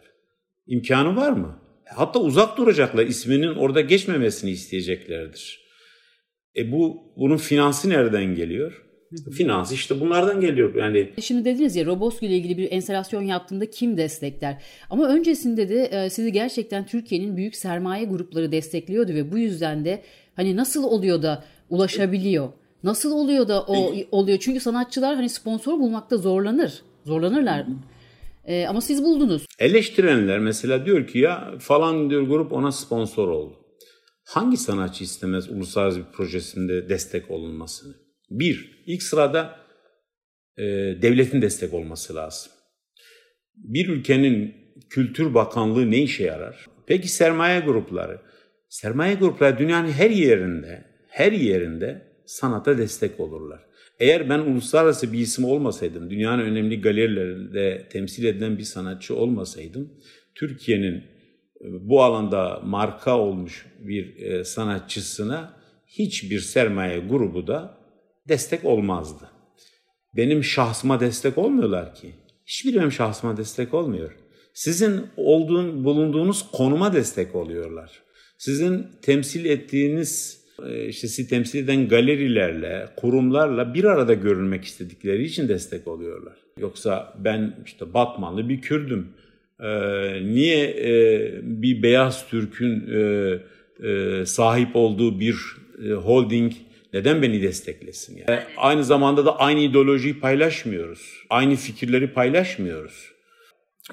İmkanı 0.67 1.17
var 1.17 1.33
mı? 1.33 1.68
Hatta 1.95 2.19
uzak 2.19 2.57
duracaklar, 2.57 3.07
isminin 3.07 3.55
orada 3.55 3.81
geçmemesini 3.81 4.51
isteyeceklerdir. 4.51 5.61
E 6.57 6.73
bu 6.73 6.97
bunun 7.17 7.37
finansı 7.37 7.91
nereden 7.91 8.35
geliyor? 8.35 8.85
Finans 9.33 9.73
işte 9.73 10.01
bunlardan 10.01 10.41
geliyor 10.41 10.75
yani. 10.75 11.11
Şimdi 11.23 11.45
dediniz 11.45 11.77
ya 11.77 11.87
Roboski 11.87 12.27
ile 12.27 12.37
ilgili 12.37 12.59
bir 12.59 12.73
enstalasyon 12.73 13.23
yaptığında 13.23 13.71
kim 13.71 13.97
destekler? 13.97 14.63
Ama 14.91 15.09
öncesinde 15.09 15.69
de 15.69 15.85
e, 15.85 16.11
sizi 16.11 16.33
gerçekten 16.33 16.87
Türkiye'nin 16.87 17.37
büyük 17.37 17.57
sermaye 17.57 18.05
grupları 18.05 18.53
destekliyordu 18.53 19.15
ve 19.15 19.33
bu 19.33 19.39
yüzden 19.39 19.85
de 19.85 20.03
hani 20.37 20.57
nasıl 20.57 20.85
oluyor 20.85 21.23
da 21.23 21.45
ulaşabiliyor? 21.71 22.49
Nasıl 22.83 23.13
oluyor 23.13 23.49
da 23.49 23.63
o 23.63 23.95
oluyor? 24.11 24.39
Çünkü 24.41 24.61
sanatçılar 24.61 25.17
hani 25.17 25.29
sponsor 25.29 25.79
bulmakta 25.81 26.17
zorlanır. 26.17 26.83
Zorlanırlar. 27.05 27.67
Ee, 28.49 28.67
ama 28.67 28.81
siz 28.81 29.03
buldunuz. 29.03 29.47
Eleştirenler 29.59 30.39
mesela 30.39 30.87
diyor 30.87 31.07
ki 31.07 31.19
ya 31.19 31.55
falan 31.59 32.11
diyor 32.11 32.23
grup 32.23 32.53
ona 32.53 32.73
sponsor 32.73 33.29
oldu. 33.29 33.57
Hangi 34.25 34.57
sanatçı 34.57 35.05
istemez 35.05 35.51
uluslararası 35.51 35.99
bir 35.99 36.13
projesinde 36.13 36.89
destek 36.89 37.31
olunmasını? 37.31 37.95
Bir, 38.31 38.85
ilk 38.87 39.03
sırada 39.03 39.59
e, 40.57 40.63
devletin 41.03 41.43
destek 41.43 41.75
olması 41.75 42.15
lazım. 42.15 42.53
Bir 43.57 43.89
ülkenin 43.89 44.55
kültür 44.91 45.35
bakanlığı 45.35 45.91
ne 45.91 45.99
işe 45.99 46.25
yarar? 46.25 46.67
Peki 46.87 47.09
sermaye 47.09 47.61
grupları? 47.61 48.21
Sermaye 48.69 49.15
grupları 49.15 49.59
dünyanın 49.59 49.91
her 49.91 50.11
yerinde, 50.11 50.85
her 51.09 51.33
yerinde 51.33 52.03
sanata 52.27 52.79
destek 52.79 53.21
olurlar. 53.21 53.68
Eğer 53.99 54.29
ben 54.29 54.39
uluslararası 54.39 55.13
bir 55.13 55.19
isim 55.19 55.45
olmasaydım, 55.45 56.11
dünyanın 56.11 56.43
önemli 56.43 56.81
galerilerinde 56.81 57.89
temsil 57.93 58.25
edilen 58.25 58.59
bir 58.59 58.63
sanatçı 58.63 59.17
olmasaydım, 59.17 59.93
Türkiye'nin 60.35 60.95
e, 60.95 61.05
bu 61.61 62.03
alanda 62.03 62.61
marka 62.65 63.19
olmuş 63.19 63.67
bir 63.79 64.17
e, 64.17 64.45
sanatçısına 64.45 65.59
hiçbir 65.87 66.41
sermaye 66.41 66.99
grubu 66.99 67.47
da 67.47 67.79
destek 68.29 68.65
olmazdı. 68.65 69.31
Benim 70.17 70.45
şahsıma 70.45 71.01
destek 71.01 71.39
olmuyorlar 71.39 71.95
ki. 71.95 72.15
Hiçbir 72.47 72.75
benim 72.75 72.93
şahsıma 72.93 73.37
destek 73.37 73.75
olmuyor. 73.75 74.17
Sizin 74.55 75.07
olduğun, 75.17 75.85
bulunduğunuz 75.85 76.51
konuma 76.53 76.93
destek 76.93 77.35
oluyorlar. 77.35 78.03
Sizin 78.39 78.87
temsil 79.03 79.45
ettiğiniz, 79.45 80.38
işte 80.89 81.09
sizi 81.09 81.29
temsil 81.29 81.65
eden 81.65 81.89
galerilerle, 81.89 82.89
kurumlarla 82.97 83.75
bir 83.75 83.85
arada 83.85 84.15
görünmek 84.15 84.65
istedikleri 84.65 85.25
için 85.25 85.49
destek 85.49 85.89
oluyorlar. 85.89 86.37
Yoksa 86.59 87.15
ben 87.19 87.57
işte 87.67 87.95
Batmanlı 87.95 88.49
bir 88.49 88.61
Kürdüm. 88.61 89.09
Ee, 89.61 89.67
niye 90.23 90.65
e, 90.65 91.31
bir 91.43 91.83
beyaz 91.83 92.29
Türk'ün 92.29 92.95
e, 92.95 93.39
e, 93.89 94.27
sahip 94.27 94.77
olduğu 94.77 95.21
bir 95.21 95.37
e, 95.85 95.91
holding 95.91 96.53
neden 96.93 97.23
beni 97.23 97.43
desteklesin? 97.43 98.17
Yani? 98.17 98.25
yani 98.29 98.43
aynı 98.57 98.85
zamanda 98.85 99.27
da 99.27 99.39
aynı 99.39 99.61
ideolojiyi 99.61 100.21
paylaşmıyoruz. 100.21 101.25
Aynı 101.31 101.57
fikirleri 101.57 102.13
paylaşmıyoruz. 102.13 103.13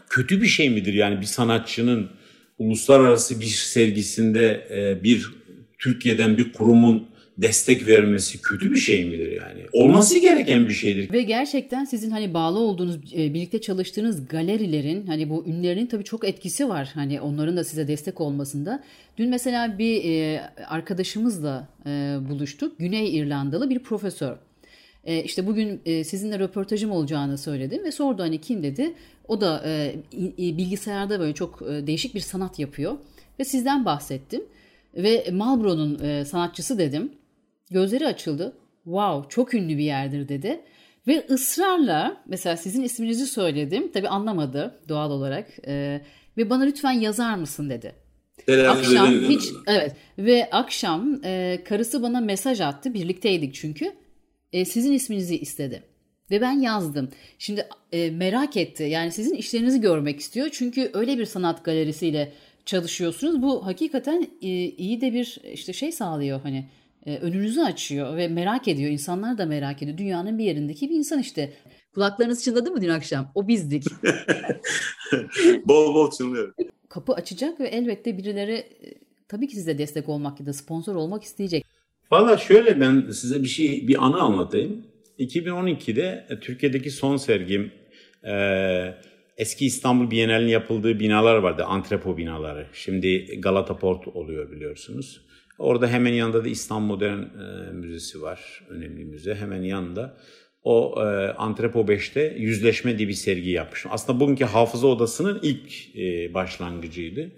Kötü 0.10 0.42
bir 0.42 0.48
şey 0.48 0.70
midir 0.70 0.94
yani 0.94 1.22
bir 1.22 1.26
sanatçının 1.26 2.10
uluslararası 2.58 3.42
bir 3.42 3.46
sergisinde 3.46 4.68
e, 4.72 5.04
bir 5.04 5.32
Türkiye'den 5.86 6.38
bir 6.38 6.54
kurumun 6.54 7.08
destek 7.38 7.88
vermesi 7.88 8.42
kötü 8.42 8.72
bir 8.72 8.78
şey 8.78 9.06
midir 9.06 9.32
yani? 9.32 9.62
Olması 9.74 10.20
gereken 10.20 10.68
bir 10.68 10.74
şeydir. 10.74 11.14
Ve 11.14 11.22
gerçekten 11.22 11.86
sizin 11.86 12.12
hani 12.12 12.34
bağlı 12.34 12.60
olduğunuz, 12.60 12.96
e, 12.96 13.34
birlikte 13.34 13.62
çalıştığınız 13.62 14.28
galerilerin 14.28 15.08
hani 15.08 15.30
bu 15.30 15.46
ünlerinin 15.48 15.88
tabii 15.88 16.04
çok 16.04 16.28
etkisi 16.28 16.70
var. 16.70 16.92
Hani 16.94 17.22
onların 17.22 17.58
da 17.58 17.64
size 17.64 17.88
destek 17.88 18.22
olmasında. 18.22 18.84
Dün 19.18 19.30
mesela 19.30 19.78
bir 19.78 20.04
e, 20.04 20.42
arkadaşımızla 20.68 21.70
e, 21.86 21.90
buluştuk. 22.30 22.80
Güney 22.80 23.18
İrlandalı 23.18 23.70
bir 23.70 23.80
profesör. 23.80 24.38
İşte 25.24 25.48
bugün 25.48 25.82
sizinle 26.04 26.40
röportajım 26.40 26.92
olacağını 26.92 27.38
söyledim 27.38 27.84
ve 27.84 27.92
sordu 27.92 28.24
hani 28.24 28.42
kim 28.42 28.64
dedi. 28.64 28.94
O 29.28 29.42
da 29.42 29.64
bilgisayarda 30.38 31.20
böyle 31.20 31.34
çok 31.34 31.62
değişik 31.62 32.16
bir 32.16 32.20
sanat 32.20 32.60
yapıyor 32.60 32.98
ve 33.40 33.46
sizden 33.46 33.86
bahsettim. 33.86 34.42
Ve 34.96 35.28
Marlboro'nun 35.32 36.24
sanatçısı 36.24 36.78
dedim. 36.78 37.12
Gözleri 37.72 38.08
açıldı. 38.08 38.58
Wow 38.84 39.30
çok 39.30 39.54
ünlü 39.54 39.78
bir 39.78 39.84
yerdir 39.84 40.28
dedi. 40.28 40.62
Ve 41.08 41.26
ısrarla 41.30 42.24
mesela 42.26 42.58
sizin 42.58 42.84
isminizi 42.84 43.26
söyledim. 43.26 43.92
Tabii 43.92 44.08
anlamadı 44.08 44.80
doğal 44.90 45.12
olarak. 45.12 45.48
Ee, 45.68 46.02
ve 46.38 46.50
bana 46.50 46.64
lütfen 46.64 46.92
yazar 46.92 47.36
mısın 47.36 47.70
dedi. 47.70 47.96
akşam 48.68 49.08
hiç 49.08 49.44
evet 49.68 49.96
ve 50.18 50.50
akşam 50.52 51.20
e, 51.24 51.60
karısı 51.66 52.04
bana 52.04 52.20
mesaj 52.20 52.62
attı. 52.62 52.94
Birlikteydik 52.94 53.54
çünkü. 53.54 53.92
E, 54.54 54.66
sizin 54.66 54.92
isminizi 54.92 55.38
istedi. 55.38 55.84
Ve 56.32 56.42
ben 56.42 56.60
yazdım. 56.60 57.10
Şimdi 57.40 57.68
e, 57.92 58.12
merak 58.12 58.58
etti. 58.58 58.84
Yani 58.84 59.12
sizin 59.12 59.36
işlerinizi 59.36 59.82
görmek 59.82 60.20
istiyor. 60.20 60.50
Çünkü 60.52 60.92
öyle 60.94 61.18
bir 61.18 61.26
sanat 61.26 61.66
galerisiyle 61.66 62.34
çalışıyorsunuz. 62.66 63.42
Bu 63.42 63.66
hakikaten 63.66 64.28
e, 64.42 64.48
iyi 64.48 65.02
de 65.02 65.14
bir 65.14 65.40
işte 65.54 65.74
şey 65.74 65.92
sağlıyor 65.92 66.42
hani 66.44 66.70
e, 67.06 67.18
önünüzü 67.18 67.62
açıyor 67.62 68.18
ve 68.18 68.28
merak 68.28 68.68
ediyor. 68.68 68.92
İnsanlar 68.92 69.38
da 69.38 69.46
merak 69.46 69.84
ediyor. 69.84 69.98
Dünyanın 69.98 70.38
bir 70.38 70.44
yerindeki 70.44 70.90
bir 70.90 70.96
insan 70.96 71.20
işte. 71.20 71.54
Kulaklarınız 71.94 72.44
çınladı 72.44 72.72
mı 72.72 72.82
dün 72.82 72.90
akşam? 72.90 73.32
O 73.36 73.48
bizdik. 73.48 73.84
bol 75.66 75.96
bol 75.96 76.12
çınlıyor. 76.12 76.54
Kapı 76.90 77.14
açacak 77.14 77.60
ve 77.60 77.68
elbette 77.68 78.18
birileri 78.18 78.54
e, 78.54 78.94
tabii 79.28 79.48
ki 79.48 79.56
size 79.56 79.78
destek 79.78 80.10
olmak 80.10 80.40
ya 80.40 80.46
da 80.46 80.54
sponsor 80.54 80.96
olmak 80.96 81.24
isteyecek. 81.24 81.66
Valla 82.12 82.38
şöyle 82.38 82.82
ben 82.82 83.10
size 83.12 83.44
bir 83.44 83.48
şey 83.48 83.88
bir 83.88 84.06
anı 84.06 84.22
anlatayım. 84.22 84.86
2012'de 85.20 86.26
e, 86.30 86.40
Türkiye'deki 86.40 86.92
son 86.92 87.18
sergim 87.18 87.72
eski 89.38 89.66
İstanbul 89.66 90.12
Bienali'nin 90.12 90.50
yapıldığı 90.50 91.00
binalar 91.00 91.36
vardı. 91.36 91.64
Antrepo 91.64 92.18
binaları. 92.18 92.68
Şimdi 92.74 93.40
Galata 93.42 93.78
Port 93.78 94.08
oluyor 94.08 94.52
biliyorsunuz. 94.52 95.22
Orada 95.60 95.88
hemen 95.88 96.14
yanında 96.14 96.46
da 96.46 96.50
İstanbul 96.50 96.88
Modern 96.88 97.20
e, 97.20 97.72
Müzesi 97.74 98.22
var. 98.22 98.64
Önemli 98.70 99.06
müze. 99.06 99.36
Hemen 99.36 99.62
yanında. 99.62 100.18
O 100.64 100.96
e, 100.98 101.04
Antrepo 101.34 101.80
5'te 101.82 102.36
yüzleşme 102.38 102.98
diye 102.98 103.08
bir 103.08 103.14
sergi 103.14 103.50
yapmışım. 103.50 103.92
Aslında 103.94 104.20
bugünkü 104.20 104.46
hafıza 104.46 104.88
odasının 104.88 105.40
ilk 105.44 105.96
e, 105.96 106.34
başlangıcıydı. 106.34 107.32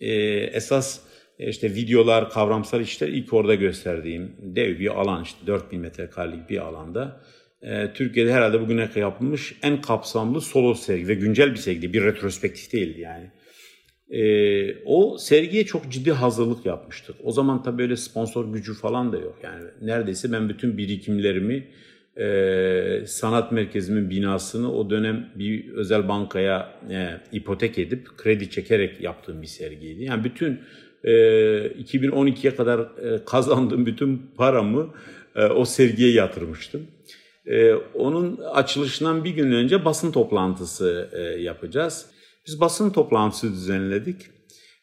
E, 0.00 0.12
esas 0.52 1.00
e, 1.38 1.48
işte 1.48 1.74
videolar, 1.74 2.30
kavramsal 2.30 2.80
işler 2.80 3.08
ilk 3.08 3.32
orada 3.32 3.54
gösterdiğim 3.54 4.36
dev 4.38 4.78
bir 4.78 5.00
alan 5.00 5.22
işte 5.22 5.46
4000 5.46 5.80
metrekarelik 5.80 6.50
bir 6.50 6.58
alanda. 6.58 7.20
E, 7.64 7.92
Türkiye'de 7.94 8.32
herhalde 8.32 8.60
bugüne 8.60 8.88
kadar 8.88 9.00
yapılmış 9.00 9.54
en 9.62 9.80
kapsamlı 9.80 10.40
solo 10.40 10.74
sergi 10.74 11.08
ve 11.08 11.14
güncel 11.14 11.50
bir 11.50 11.56
sergi 11.56 11.92
bir 11.92 12.04
retrospektif 12.04 12.72
değildi 12.72 13.00
yani. 13.00 13.30
E, 14.10 14.84
o 14.84 15.18
sergiye 15.18 15.66
çok 15.66 15.92
ciddi 15.92 16.12
hazırlık 16.12 16.66
yapmıştık. 16.66 17.16
O 17.22 17.32
zaman 17.32 17.62
tabii 17.62 17.78
böyle 17.78 17.96
sponsor 17.96 18.52
gücü 18.52 18.74
falan 18.74 19.12
da 19.12 19.18
yok. 19.18 19.38
Yani 19.42 19.64
neredeyse 19.82 20.32
ben 20.32 20.48
bütün 20.48 20.78
birikimlerimi 20.78 21.68
e, 22.16 23.06
sanat 23.06 23.52
merkezimin 23.52 24.10
binasını 24.10 24.72
o 24.72 24.90
dönem 24.90 25.30
bir 25.34 25.72
özel 25.72 26.08
bankaya 26.08 26.80
e, 26.90 27.20
ipotek 27.32 27.78
edip 27.78 28.16
kredi 28.16 28.50
çekerek 28.50 29.00
yaptığım 29.00 29.42
bir 29.42 29.46
sergiydi. 29.46 30.04
Yani 30.04 30.24
bütün 30.24 30.60
e, 31.04 31.10
2012'ye 31.12 32.54
kadar 32.54 32.78
e, 32.80 33.24
kazandığım 33.24 33.86
bütün 33.86 34.22
paramı 34.36 34.94
o 35.54 35.64
sergiye 35.64 36.12
yatırmıştım. 36.12 36.86
E, 37.46 37.74
onun 37.74 38.36
açılışından 38.36 39.24
bir 39.24 39.30
gün 39.30 39.52
önce 39.52 39.84
basın 39.84 40.12
toplantısı 40.12 41.10
e, 41.12 41.20
yapacağız. 41.22 42.06
Biz 42.46 42.60
basın 42.60 42.90
toplantısı 42.90 43.52
düzenledik. 43.52 44.16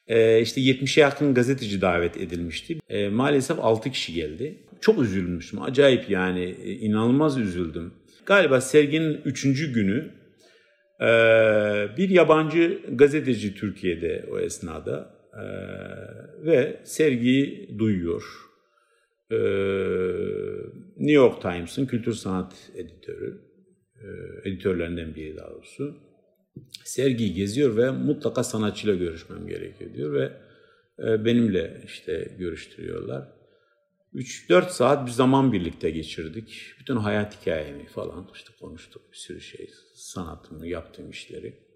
Ee, 0.08 0.42
işte 0.42 0.62
70'e 0.62 1.02
yakın 1.02 1.34
gazeteci 1.34 1.82
davet 1.82 2.18
edilmişti. 2.18 2.80
Ee, 2.90 3.10
maalesef 3.10 3.60
6 3.60 3.92
kişi 3.92 4.14
geldi. 4.14 4.58
Çok 4.82 5.02
üzülmüştüm. 5.02 5.62
Acayip 5.62 6.10
yani 6.10 6.56
e, 6.64 6.72
inanılmaz 6.72 7.38
üzüldüm. 7.38 7.94
Galiba 8.26 8.62
serginin 8.62 9.22
3. 9.26 9.74
günü 9.74 10.12
e, 11.02 11.08
bir 11.98 12.10
yabancı 12.10 12.80
gazeteci 12.92 13.56
Türkiye'de 13.56 14.26
o 14.32 14.40
esnada 14.40 15.14
e, 15.34 15.44
ve 16.46 16.80
sergiyi 16.84 17.76
duyuyor. 17.80 18.24
E, 19.32 19.38
New 20.98 21.14
York 21.14 21.42
Times'ın 21.42 21.86
kültür 21.86 22.14
sanat 22.14 22.54
editörü, 22.76 23.42
e, 23.96 24.08
editörlerinden 24.50 25.16
biri 25.16 25.38
daha 25.38 25.52
doğrusu 25.52 25.98
sergiyi 26.84 27.34
geziyor 27.34 27.78
ve 27.78 27.92
mutlaka 27.92 28.44
sanatçıyla 28.44 28.96
görüşmem 28.96 29.48
gerekiyor 29.48 29.94
diyor 29.94 30.14
ve 30.14 30.32
e, 31.00 31.26
benimle 31.26 31.82
işte 31.86 32.36
görüştürüyorlar. 32.40 33.28
3-4 34.14 34.70
saat 34.70 35.06
bir 35.06 35.12
zaman 35.12 35.54
birlikte 35.54 35.90
geçirdik. 35.90 36.74
Bütün 36.80 36.96
hayat 36.96 37.42
hikayemi 37.42 37.88
falan 37.88 38.30
işte 38.34 38.54
konuştuk 38.60 39.02
bir 39.12 39.18
sürü 39.18 39.42
şey. 39.42 39.70
Sanatımı, 39.96 40.68
yaptığım 40.68 41.10
işleri. 41.10 41.71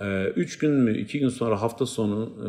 Ee, 0.00 0.32
üç 0.36 0.58
gün 0.58 0.70
mü, 0.70 0.98
iki 0.98 1.20
gün 1.20 1.28
sonra 1.28 1.62
hafta 1.62 1.86
sonu 1.86 2.32
e, 2.38 2.48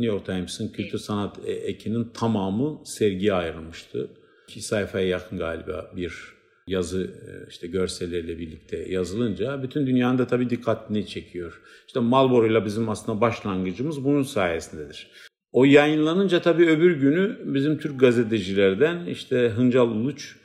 New 0.00 0.06
York 0.06 0.26
Times'ın 0.26 0.68
kültür 0.68 0.98
sanat 0.98 1.38
e, 1.46 1.52
ekinin 1.52 2.04
tamamı 2.04 2.80
sergiye 2.84 3.32
ayrılmıştı. 3.32 4.10
İki 4.48 4.60
sayfaya 4.60 5.08
yakın 5.08 5.38
galiba 5.38 5.90
bir 5.96 6.36
yazı 6.66 7.02
e, 7.02 7.48
işte 7.48 7.66
görselleriyle 7.66 8.38
birlikte 8.38 8.76
yazılınca 8.76 9.62
bütün 9.62 9.86
dünyanın 9.86 10.18
da 10.18 10.26
tabii 10.26 10.50
dikkatini 10.50 11.06
çekiyor. 11.06 11.60
İşte 11.86 12.00
Marlboro 12.00 12.46
ile 12.46 12.64
bizim 12.64 12.88
aslında 12.88 13.20
başlangıcımız 13.20 14.04
bunun 14.04 14.22
sayesindedir. 14.22 15.10
O 15.52 15.64
yayınlanınca 15.64 16.42
tabii 16.42 16.66
öbür 16.66 17.00
günü 17.00 17.38
bizim 17.44 17.78
Türk 17.78 18.00
gazetecilerden 18.00 19.06
işte 19.06 19.52
Hıncal 19.56 19.88
Uluç 19.88 20.36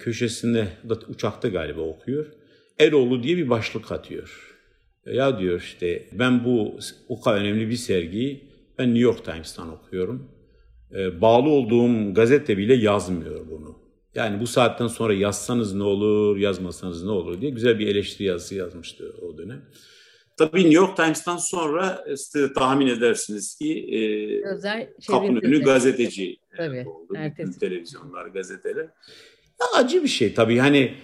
köşesinde 0.00 0.68
uçakta 1.08 1.48
galiba 1.48 1.80
okuyor. 1.80 2.26
Eroğlu 2.78 3.22
diye 3.22 3.36
bir 3.36 3.50
başlık 3.50 3.92
atıyor. 3.92 4.53
Ya 5.06 5.38
diyor 5.38 5.60
işte 5.60 6.08
ben 6.12 6.44
bu 6.44 6.78
o 7.08 7.20
kadar 7.20 7.40
önemli 7.40 7.70
bir 7.70 7.76
sergiyi 7.76 8.44
ben 8.78 8.88
New 8.88 9.00
York 9.00 9.24
Times'tan 9.24 9.72
okuyorum. 9.72 10.28
E, 10.94 11.20
bağlı 11.20 11.48
olduğum 11.48 12.14
gazete 12.14 12.58
bile 12.58 12.74
yazmıyor 12.74 13.50
bunu. 13.50 13.78
Yani 14.14 14.40
bu 14.40 14.46
saatten 14.46 14.86
sonra 14.86 15.14
yazsanız 15.14 15.74
ne 15.74 15.82
olur, 15.82 16.36
yazmasanız 16.36 17.04
ne 17.04 17.10
olur 17.10 17.40
diye 17.40 17.50
güzel 17.50 17.78
bir 17.78 17.86
eleştiri 17.86 18.28
yazısı 18.28 18.54
yazmıştı 18.54 19.14
o 19.22 19.38
dönem. 19.38 19.62
Tabii 20.36 20.58
New 20.58 20.74
York 20.74 20.96
Times'tan 20.96 21.36
sonra 21.36 22.04
işte 22.14 22.52
tahmin 22.52 22.86
edersiniz 22.86 23.54
ki 23.54 23.86
e, 23.92 24.00
Özel 24.54 24.88
kapın 25.08 25.36
önü 25.36 25.62
gazeteci 25.62 26.36
tabii, 26.56 26.88
oldu. 26.88 27.14
Bütün 27.14 27.52
televizyonlar, 27.52 28.26
gazeteler. 28.26 28.88
Ya 29.60 29.66
acı 29.76 30.02
bir 30.02 30.08
şey 30.08 30.34
tabii. 30.34 30.58
Hani 30.58 30.94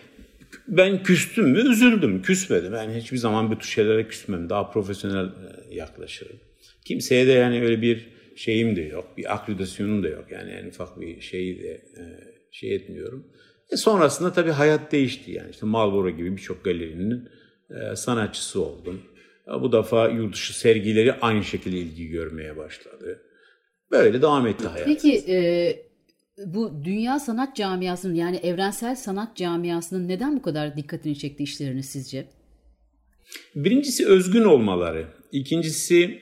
ben 0.71 1.03
küstüm 1.03 1.49
mü 1.49 1.71
üzüldüm, 1.71 2.23
küsmedim. 2.23 2.75
Yani 2.75 2.95
hiçbir 2.95 3.17
zaman 3.17 3.51
bu 3.51 3.59
tür 3.59 3.69
şeylere 3.69 4.09
küsmem. 4.09 4.51
Daha 4.51 4.71
profesyonel 4.71 5.27
e, 5.27 5.75
yaklaşırım. 5.75 6.37
Kimseye 6.85 7.27
de 7.27 7.33
yani 7.33 7.63
öyle 7.63 7.83
bir 7.83 8.09
şeyim 8.37 8.77
de 8.77 8.81
yok, 8.81 9.09
bir 9.17 9.35
akredisyonum 9.35 10.03
da 10.03 10.09
yok. 10.09 10.25
Yani 10.31 10.51
en 10.51 10.69
ufak 10.69 11.01
bir 11.01 11.21
şeyi 11.21 11.63
de 11.63 11.69
e, 11.69 12.03
şey 12.51 12.75
etmiyorum. 12.75 13.27
E 13.71 13.77
sonrasında 13.77 14.33
tabii 14.33 14.51
hayat 14.51 14.93
değişti 14.93 15.31
yani. 15.31 15.51
İşte 15.51 15.67
Marlboro 15.67 16.11
gibi 16.11 16.37
birçok 16.37 16.65
galerinin 16.65 17.29
e, 17.71 17.97
sanatçısı 17.97 18.65
oldum. 18.65 19.03
Bu 19.61 19.73
defa 19.73 20.09
yurt 20.09 20.35
dışı 20.35 20.59
sergileri 20.59 21.13
aynı 21.13 21.45
şekilde 21.45 21.77
ilgi 21.77 22.09
görmeye 22.09 22.57
başladı. 22.57 23.23
Böyle 23.91 24.23
devam 24.23 24.47
etti 24.47 24.67
hayat. 24.67 24.87
Peki 24.87 25.25
e, 25.29 25.90
bu 26.47 26.85
dünya 26.85 27.19
sanat 27.19 27.57
camiasının 27.57 28.15
yani 28.15 28.37
evrensel 28.37 28.97
sanat 28.97 29.37
camiasının 29.37 30.09
neden 30.09 30.37
bu 30.37 30.43
kadar 30.43 30.77
dikkatini 30.77 31.19
çekti 31.19 31.43
işleriniz 31.43 31.87
sizce? 31.87 32.27
Birincisi 33.55 34.07
özgün 34.07 34.45
olmaları. 34.45 35.07
İkincisi 35.33 36.21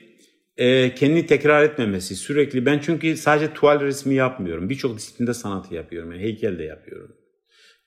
e, 0.57 0.95
kendini 0.95 1.25
tekrar 1.25 1.63
etmemesi. 1.63 2.15
Sürekli 2.15 2.65
ben 2.65 2.79
çünkü 2.79 3.17
sadece 3.17 3.53
tuval 3.53 3.81
resmi 3.81 4.15
yapmıyorum. 4.15 4.69
Birçok 4.69 4.97
disiplinde 4.97 5.33
sanatı 5.33 5.75
yapıyorum. 5.75 6.11
Yani 6.11 6.21
heykel 6.21 6.59
de 6.59 6.63
yapıyorum. 6.63 7.15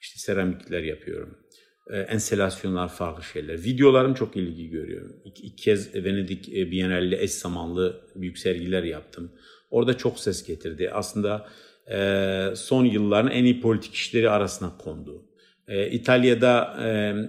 İşte 0.00 0.18
seramikler 0.18 0.82
yapıyorum 0.82 1.42
e, 1.90 1.98
enselasyonlar, 1.98 2.88
farklı 2.88 3.22
şeyler. 3.22 3.64
Videolarım 3.64 4.14
çok 4.14 4.36
ilgi 4.36 4.68
görüyor. 4.68 5.10
İki, 5.24 5.42
iki 5.42 5.64
kez 5.64 5.94
Venedik 5.94 6.48
e, 6.48 6.70
Bienal'le 6.70 7.12
eş 7.12 7.30
zamanlı 7.30 8.00
büyük 8.14 8.38
sergiler 8.38 8.82
yaptım. 8.82 9.32
Orada 9.70 9.96
çok 9.96 10.18
ses 10.18 10.46
getirdi. 10.46 10.90
Aslında 10.92 11.48
e, 11.90 12.46
son 12.54 12.84
yılların 12.84 13.30
en 13.30 13.44
iyi 13.44 13.60
politik 13.60 13.94
işleri 13.94 14.30
arasına 14.30 14.76
kondu. 14.78 15.22
E, 15.68 15.90
İtalya'da 15.90 16.76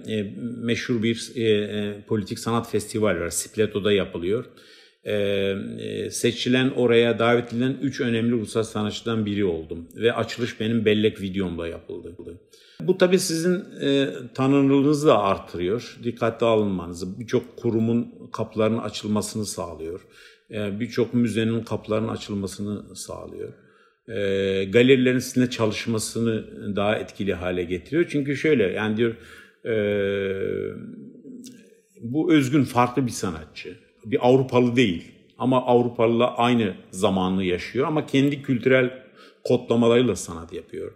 e, 0.06 0.22
meşhur 0.40 1.02
bir 1.02 1.32
politik 2.06 2.38
sanat 2.38 2.70
festivali 2.70 3.20
var. 3.20 3.30
Spleto'da 3.30 3.92
yapılıyor. 3.92 4.44
Seçilen 6.10 6.70
oraya 6.70 7.18
davet 7.18 7.52
edilen 7.52 7.76
üç 7.82 8.00
önemli 8.00 8.34
uluslararası 8.34 8.72
sanatçıdan 8.72 9.26
biri 9.26 9.44
oldum. 9.44 9.88
Ve 9.96 10.12
açılış 10.12 10.60
benim 10.60 10.84
bellek 10.84 11.20
videomla 11.20 11.68
yapıldı. 11.68 12.16
Bu 12.80 12.98
tabii 12.98 13.18
sizin 13.18 13.64
e, 13.80 14.08
tanınırlığınızı 14.34 15.06
da 15.06 15.18
artırıyor. 15.18 15.96
Dikkatli 16.04 16.46
alınmanızı, 16.46 17.20
birçok 17.20 17.56
kurumun 17.56 18.14
kapılarının 18.32 18.78
açılmasını 18.78 19.46
sağlıyor. 19.46 20.00
E, 20.50 20.80
birçok 20.80 21.14
müzenin 21.14 21.64
kapılarının 21.64 22.08
açılmasını 22.08 22.96
sağlıyor. 22.96 23.52
E, 24.08 24.14
galerilerin 24.64 25.18
sizinle 25.18 25.50
çalışmasını 25.50 26.76
daha 26.76 26.96
etkili 26.96 27.34
hale 27.34 27.64
getiriyor. 27.64 28.06
Çünkü 28.08 28.36
şöyle 28.36 28.62
yani 28.62 28.96
diyor 28.96 29.16
e, 29.64 29.74
bu 32.00 32.32
özgün 32.32 32.64
farklı 32.64 33.06
bir 33.06 33.10
sanatçı. 33.10 33.78
Bir 34.04 34.28
Avrupalı 34.28 34.76
değil 34.76 35.12
ama 35.38 35.66
Avrupalı'la 35.66 36.36
aynı 36.36 36.74
zamanlı 36.90 37.44
yaşıyor 37.44 37.86
ama 37.86 38.06
kendi 38.06 38.42
kültürel 38.42 39.04
kodlamalarıyla 39.44 40.16
sanat 40.16 40.52
yapıyor. 40.52 40.92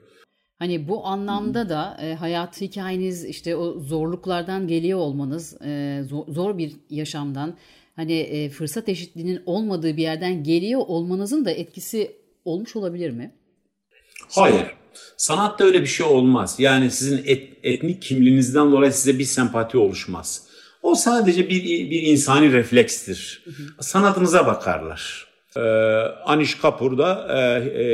Hani 0.58 0.88
bu 0.88 1.06
anlamda 1.06 1.68
da 1.68 1.98
e, 2.02 2.14
hayat 2.14 2.60
hikayeniz 2.60 3.24
işte 3.24 3.56
o 3.56 3.80
zorluklardan 3.80 4.68
geliyor 4.68 4.98
olmanız, 4.98 5.62
e, 5.62 6.02
zor, 6.08 6.24
zor 6.28 6.58
bir 6.58 6.72
yaşamdan 6.90 7.56
hani 7.96 8.12
e, 8.12 8.48
fırsat 8.48 8.88
eşitliğinin 8.88 9.42
olmadığı 9.46 9.96
bir 9.96 10.02
yerden 10.02 10.44
geliyor 10.44 10.80
olmanızın 10.86 11.44
da 11.44 11.50
etkisi 11.50 12.16
olmuş 12.48 12.76
olabilir 12.76 13.10
mi? 13.10 13.34
Hayır. 14.34 14.66
Sanatta 15.16 15.64
öyle 15.64 15.82
bir 15.82 15.86
şey 15.86 16.06
olmaz. 16.06 16.56
Yani 16.58 16.90
sizin 16.90 17.22
et, 17.26 17.48
etnik 17.62 18.02
kimliğinizden 18.02 18.72
dolayı 18.72 18.92
size 18.92 19.18
bir 19.18 19.24
sempati 19.24 19.78
oluşmaz. 19.78 20.48
O 20.82 20.94
sadece 20.94 21.48
bir, 21.48 21.64
bir 21.90 22.02
insani 22.02 22.52
reflekstir. 22.52 23.42
Hı 23.44 23.50
hı. 23.50 23.82
Sanatınıza 23.82 24.46
bakarlar. 24.46 25.26
Ee, 25.56 25.60
Anish 26.24 26.54
Kapoor 26.54 26.98
da 26.98 27.26
e, 27.30 27.68
e, 27.68 27.84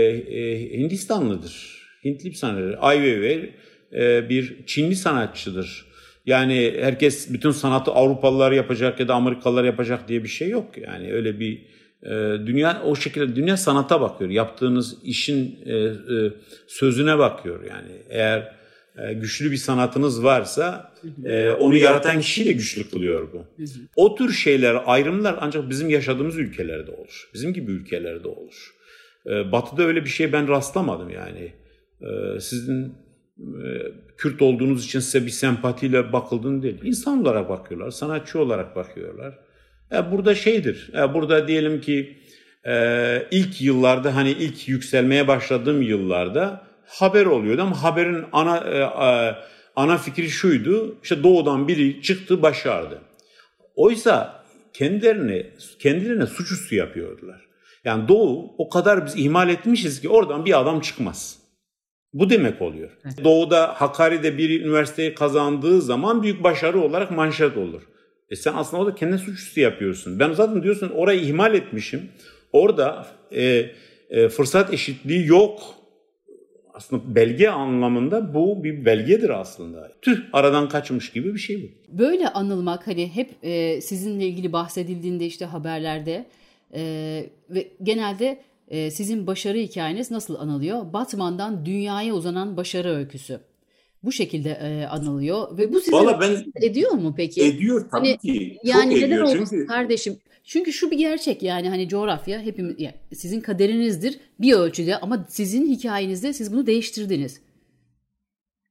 e, 0.40 0.78
Hindistanlıdır. 0.78 1.84
Hintli 2.04 2.30
bir 2.30 2.34
sanatçı. 2.34 2.78
Ai 2.80 2.96
Weiwei 2.96 3.54
e, 3.92 4.28
bir 4.28 4.66
Çinli 4.66 4.96
sanatçıdır. 4.96 5.86
Yani 6.26 6.74
herkes 6.80 7.32
bütün 7.32 7.50
sanatı 7.50 7.90
Avrupalılar 7.90 8.52
yapacak 8.52 9.00
ya 9.00 9.08
da 9.08 9.14
Amerikalılar 9.14 9.64
yapacak 9.64 10.08
diye 10.08 10.22
bir 10.22 10.28
şey 10.28 10.48
yok. 10.48 10.78
Yani 10.78 11.12
öyle 11.12 11.40
bir 11.40 11.66
dünya 12.46 12.82
o 12.82 12.96
şekilde 12.96 13.36
dünya 13.36 13.56
sanata 13.56 14.00
bakıyor. 14.00 14.30
Yaptığınız 14.30 14.96
işin 15.04 15.58
e, 15.66 15.74
e, 15.74 15.92
sözüne 16.66 17.18
bakıyor. 17.18 17.64
Yani 17.64 17.92
eğer 18.08 18.54
e, 18.98 19.12
güçlü 19.12 19.50
bir 19.50 19.56
sanatınız 19.56 20.24
varsa 20.24 20.92
e, 21.24 21.50
onu 21.50 21.76
yaratan 21.76 22.20
kişiyi 22.20 22.46
de 22.46 22.52
güçlü 22.52 22.90
kılıyor 22.90 23.32
bu. 23.32 23.44
O 23.96 24.14
tür 24.14 24.32
şeyler, 24.32 24.82
ayrımlar 24.86 25.36
ancak 25.40 25.70
bizim 25.70 25.90
yaşadığımız 25.90 26.38
ülkelerde 26.38 26.90
olur. 26.90 27.30
Bizim 27.34 27.52
gibi 27.52 27.72
ülkelerde 27.72 28.28
olur. 28.28 28.74
E, 29.26 29.52
batı'da 29.52 29.82
öyle 29.82 30.04
bir 30.04 30.10
şey 30.10 30.32
ben 30.32 30.48
rastlamadım 30.48 31.10
yani. 31.10 31.52
Ee, 32.04 32.40
sizin 32.40 32.94
e, 33.38 33.68
Kürt 34.16 34.42
olduğunuz 34.42 34.84
için 34.84 35.00
size 35.00 35.26
bir 35.26 35.30
sempatiyle 35.30 36.12
bakıldığını 36.12 36.62
değil. 36.62 36.80
İnsan 36.82 37.20
olarak 37.22 37.48
bakıyorlar, 37.48 37.90
sanatçı 37.90 38.40
olarak 38.40 38.76
bakıyorlar. 38.76 39.38
E, 39.92 40.12
burada 40.12 40.34
şeydir, 40.34 40.90
e, 40.94 41.14
burada 41.14 41.48
diyelim 41.48 41.80
ki 41.80 42.18
ilk 43.30 43.60
yıllarda 43.60 44.16
hani 44.16 44.30
ilk 44.30 44.68
yükselmeye 44.68 45.28
başladığım 45.28 45.82
yıllarda 45.82 46.62
haber 46.86 47.26
oluyordu 47.26 47.62
ama 47.62 47.82
haberin 47.82 48.24
ana 48.32 48.64
ana 49.76 49.98
fikri 49.98 50.30
şuydu. 50.30 50.98
İşte 51.02 51.22
doğudan 51.22 51.68
biri 51.68 52.02
çıktı 52.02 52.42
başardı. 52.42 53.00
Oysa 53.76 54.44
kendilerini 54.72 55.46
kendilerine 55.78 56.26
suçüstü 56.26 56.74
yapıyordular. 56.76 57.40
Yani 57.84 58.08
doğu 58.08 58.54
o 58.58 58.68
kadar 58.68 59.06
biz 59.06 59.16
ihmal 59.16 59.48
etmişiz 59.48 60.00
ki 60.00 60.08
oradan 60.08 60.44
bir 60.44 60.60
adam 60.60 60.80
çıkmaz. 60.80 61.38
Bu 62.12 62.30
demek 62.30 62.62
oluyor. 62.62 62.90
Evet. 63.04 63.24
Doğu'da 63.24 63.80
Hakkari'de 63.80 64.38
bir 64.38 64.60
üniversiteyi 64.60 65.14
kazandığı 65.14 65.82
zaman 65.82 66.22
büyük 66.22 66.42
başarı 66.42 66.80
olarak 66.80 67.10
manşet 67.10 67.56
olur. 67.56 67.82
E 68.30 68.36
sen 68.36 68.54
aslında 68.54 68.82
orada 68.82 68.94
kendine 68.94 69.18
suçüstü 69.18 69.60
yapıyorsun. 69.60 70.18
Ben 70.18 70.32
zaten 70.32 70.62
diyorsun 70.62 70.88
orayı 70.88 71.20
ihmal 71.20 71.54
etmişim. 71.54 72.08
Orada 72.52 73.06
e, 73.32 73.66
e, 74.10 74.28
fırsat 74.28 74.72
eşitliği 74.72 75.26
yok. 75.26 75.60
Aslında 76.74 77.14
belge 77.14 77.48
anlamında 77.48 78.34
bu 78.34 78.64
bir 78.64 78.84
belgedir 78.84 79.30
aslında. 79.40 79.92
Tüh 80.02 80.18
aradan 80.32 80.68
kaçmış 80.68 81.12
gibi 81.12 81.34
bir 81.34 81.38
şey 81.38 81.62
bu. 81.62 81.98
Böyle 81.98 82.28
anılmak 82.28 82.86
hani 82.86 83.16
hep 83.16 83.30
e, 83.42 83.80
sizinle 83.80 84.26
ilgili 84.26 84.52
bahsedildiğinde 84.52 85.26
işte 85.26 85.44
haberlerde 85.44 86.26
e, 86.74 86.82
ve 87.50 87.68
genelde 87.82 88.40
e, 88.68 88.90
sizin 88.90 89.26
başarı 89.26 89.58
hikayeniz 89.58 90.10
nasıl 90.10 90.34
anılıyor? 90.34 90.92
Batman'dan 90.92 91.66
dünyaya 91.66 92.14
uzanan 92.14 92.56
başarı 92.56 92.88
öyküsü. 92.88 93.40
Bu 94.04 94.12
şekilde 94.12 94.50
e, 94.50 94.86
anılıyor 94.86 95.58
ve 95.58 95.72
bu 95.72 95.80
sizi 95.80 95.92
Vallahi 95.92 96.20
ben 96.20 96.66
ediyor 96.66 96.90
mu 96.90 97.14
peki? 97.16 97.44
Ediyor 97.44 97.88
tabii 97.90 98.08
hani, 98.08 98.18
ki. 98.18 98.58
Yani 98.64 98.82
Çok 98.82 99.02
neden 99.02 99.06
ediyor 99.06 99.22
olmasın 99.22 99.56
çünkü... 99.56 99.66
kardeşim? 99.66 100.16
Çünkü 100.44 100.72
şu 100.72 100.90
bir 100.90 100.98
gerçek 100.98 101.42
yani 101.42 101.68
hani 101.68 101.88
coğrafya 101.88 102.40
hepimiz 102.40 102.74
yani 102.78 102.94
sizin 103.14 103.40
kaderinizdir 103.40 104.18
bir 104.40 104.52
ölçüde 104.52 104.96
ama 104.96 105.26
sizin 105.28 105.66
hikayenizde 105.66 106.32
siz 106.32 106.52
bunu 106.52 106.66
değiştirdiniz. 106.66 107.40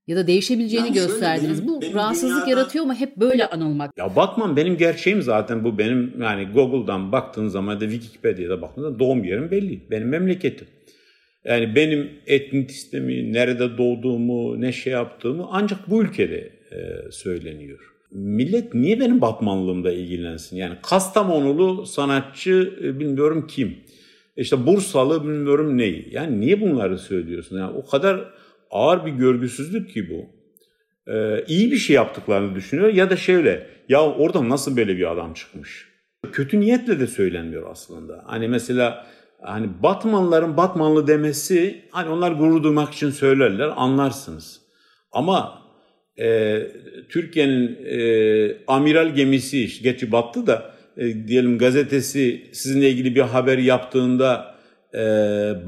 Ya 0.08 0.17
da 0.17 0.28
değişebileceğini 0.28 0.88
yani 0.88 0.96
gösterdiniz. 0.96 1.62
Benim, 1.62 1.74
bu 1.74 1.82
benim 1.82 1.93
rahatsızlık 1.93 2.46
dünyada... 2.46 2.60
yaratıyor 2.60 2.86
mu 2.86 2.93
hep 2.93 3.17
böyle 3.17 3.48
anılmak? 3.50 3.98
Ya 3.98 4.15
bakmam 4.15 4.56
benim 4.56 4.78
gerçeğim 4.78 5.22
zaten 5.22 5.63
bu 5.63 5.78
benim 5.78 6.22
yani 6.22 6.48
Google'dan 6.54 7.12
baktığın 7.12 7.48
zaman 7.48 7.82
da 7.82 7.89
Wikipedia'da 7.89 8.62
baktığında 8.62 9.00
doğum 9.00 9.24
yerim 9.24 9.52
belli. 9.52 9.82
Benim 9.91 10.08
memleketim. 10.08 10.67
Yani 11.45 11.75
benim 11.75 12.12
etnisitemi, 12.25 13.34
nerede 13.34 13.77
doğduğumu, 13.77 14.62
ne 14.62 14.71
şey 14.71 14.93
yaptığımı 14.93 15.47
ancak 15.51 15.89
bu 15.89 16.03
ülkede 16.03 16.49
e, 16.71 17.12
söyleniyor. 17.12 17.79
Millet 18.12 18.73
niye 18.73 18.99
benim 18.99 19.21
Batmanlığımda 19.21 19.91
ilgilensin? 19.91 20.58
Yani 20.58 20.75
Kastamonulu 20.84 21.86
sanatçı 21.86 22.73
e, 22.84 22.99
bilmiyorum 22.99 23.47
kim. 23.47 23.77
İşte 24.38 24.65
Bursalı 24.65 25.23
bilmiyorum 25.23 25.77
neyi. 25.77 26.08
Yani 26.12 26.39
niye 26.39 26.62
bunları 26.62 26.97
söylüyorsun? 26.97 27.58
Yani 27.58 27.77
o 27.77 27.86
kadar 27.86 28.34
ağır 28.71 29.06
bir 29.06 29.12
görgüsüzlük 29.12 29.93
ki 29.93 30.10
bu. 30.10 30.43
Ee, 31.12 31.43
iyi 31.47 31.71
bir 31.71 31.77
şey 31.77 31.95
yaptıklarını 31.95 32.56
düşünüyor 32.56 32.93
ya 32.93 33.10
da 33.10 33.15
şöyle 33.15 33.67
ya 33.89 34.01
orada 34.01 34.49
nasıl 34.49 34.77
böyle 34.77 34.97
bir 34.97 35.12
adam 35.12 35.34
çıkmış? 35.34 35.88
Kötü 36.32 36.60
niyetle 36.60 36.99
de 36.99 37.08
söylenmiyor 37.08 37.71
aslında. 37.71 38.23
Hani 38.25 38.47
mesela 38.47 39.08
hani 39.43 39.69
Batmanlıların 39.84 40.58
Batmanlı 40.58 41.08
demesi 41.08 41.82
hani 41.91 42.10
onlar 42.10 42.32
gurur 42.32 42.63
duymak 42.63 42.93
için 42.93 43.10
söylerler 43.10 43.71
anlarsınız. 43.75 44.62
Ama 45.12 45.62
e, 46.19 46.60
Türkiye'nin 47.10 47.86
e, 47.86 48.58
amiral 48.67 49.15
gemisi 49.15 49.84
geçi 49.84 50.12
battı 50.12 50.47
da 50.47 50.73
e, 50.97 51.27
diyelim 51.27 51.58
gazetesi 51.58 52.49
sizinle 52.53 52.89
ilgili 52.89 53.15
bir 53.15 53.21
haber 53.21 53.58
yaptığında 53.58 54.56
e, 54.93 54.99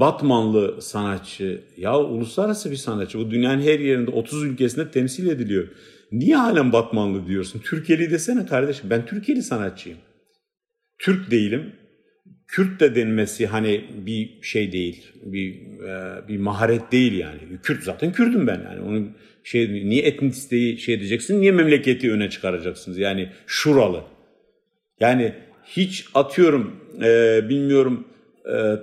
Batmanlı 0.00 0.82
sanatçı 0.82 1.60
ya 1.76 2.00
uluslararası 2.00 2.70
bir 2.70 2.76
sanatçı 2.76 3.18
bu 3.18 3.30
dünyanın 3.30 3.62
her 3.62 3.80
yerinde 3.80 4.10
30 4.10 4.44
ülkesinde 4.44 4.90
temsil 4.90 5.28
ediliyor. 5.28 5.68
Niye 6.12 6.36
halen 6.36 6.72
Batmanlı 6.72 7.26
diyorsun? 7.26 7.60
Türkiye'li 7.64 8.10
desene 8.10 8.46
kardeşim. 8.46 8.90
Ben 8.90 9.06
Türkiye'li 9.06 9.42
sanatçıyım. 9.42 9.98
Türk 10.98 11.30
değilim. 11.30 11.72
Kürt 12.48 12.80
de 12.80 12.94
denmesi 12.94 13.46
hani 13.46 13.84
bir 14.06 14.42
şey 14.42 14.72
değil, 14.72 15.12
bir 15.22 15.54
e, 15.82 16.28
bir 16.28 16.38
maharet 16.38 16.92
değil 16.92 17.18
yani. 17.18 17.38
Kürt 17.62 17.82
zaten 17.84 18.12
Kürt'üm 18.12 18.46
ben 18.46 18.60
yani. 18.70 18.80
Onun 18.80 19.12
şey 19.44 19.72
niye 19.72 20.02
etnisiteyi 20.02 20.78
şey 20.78 20.94
edeceksin, 20.94 21.40
niye 21.40 21.52
memleketi 21.52 22.12
öne 22.12 22.30
çıkaracaksınız? 22.30 22.98
Yani 22.98 23.30
şuralı. 23.46 24.02
Yani 25.00 25.32
hiç 25.64 26.06
atıyorum 26.14 26.76
e, 27.02 27.40
bilmiyorum 27.48 28.04
e, 28.52 28.76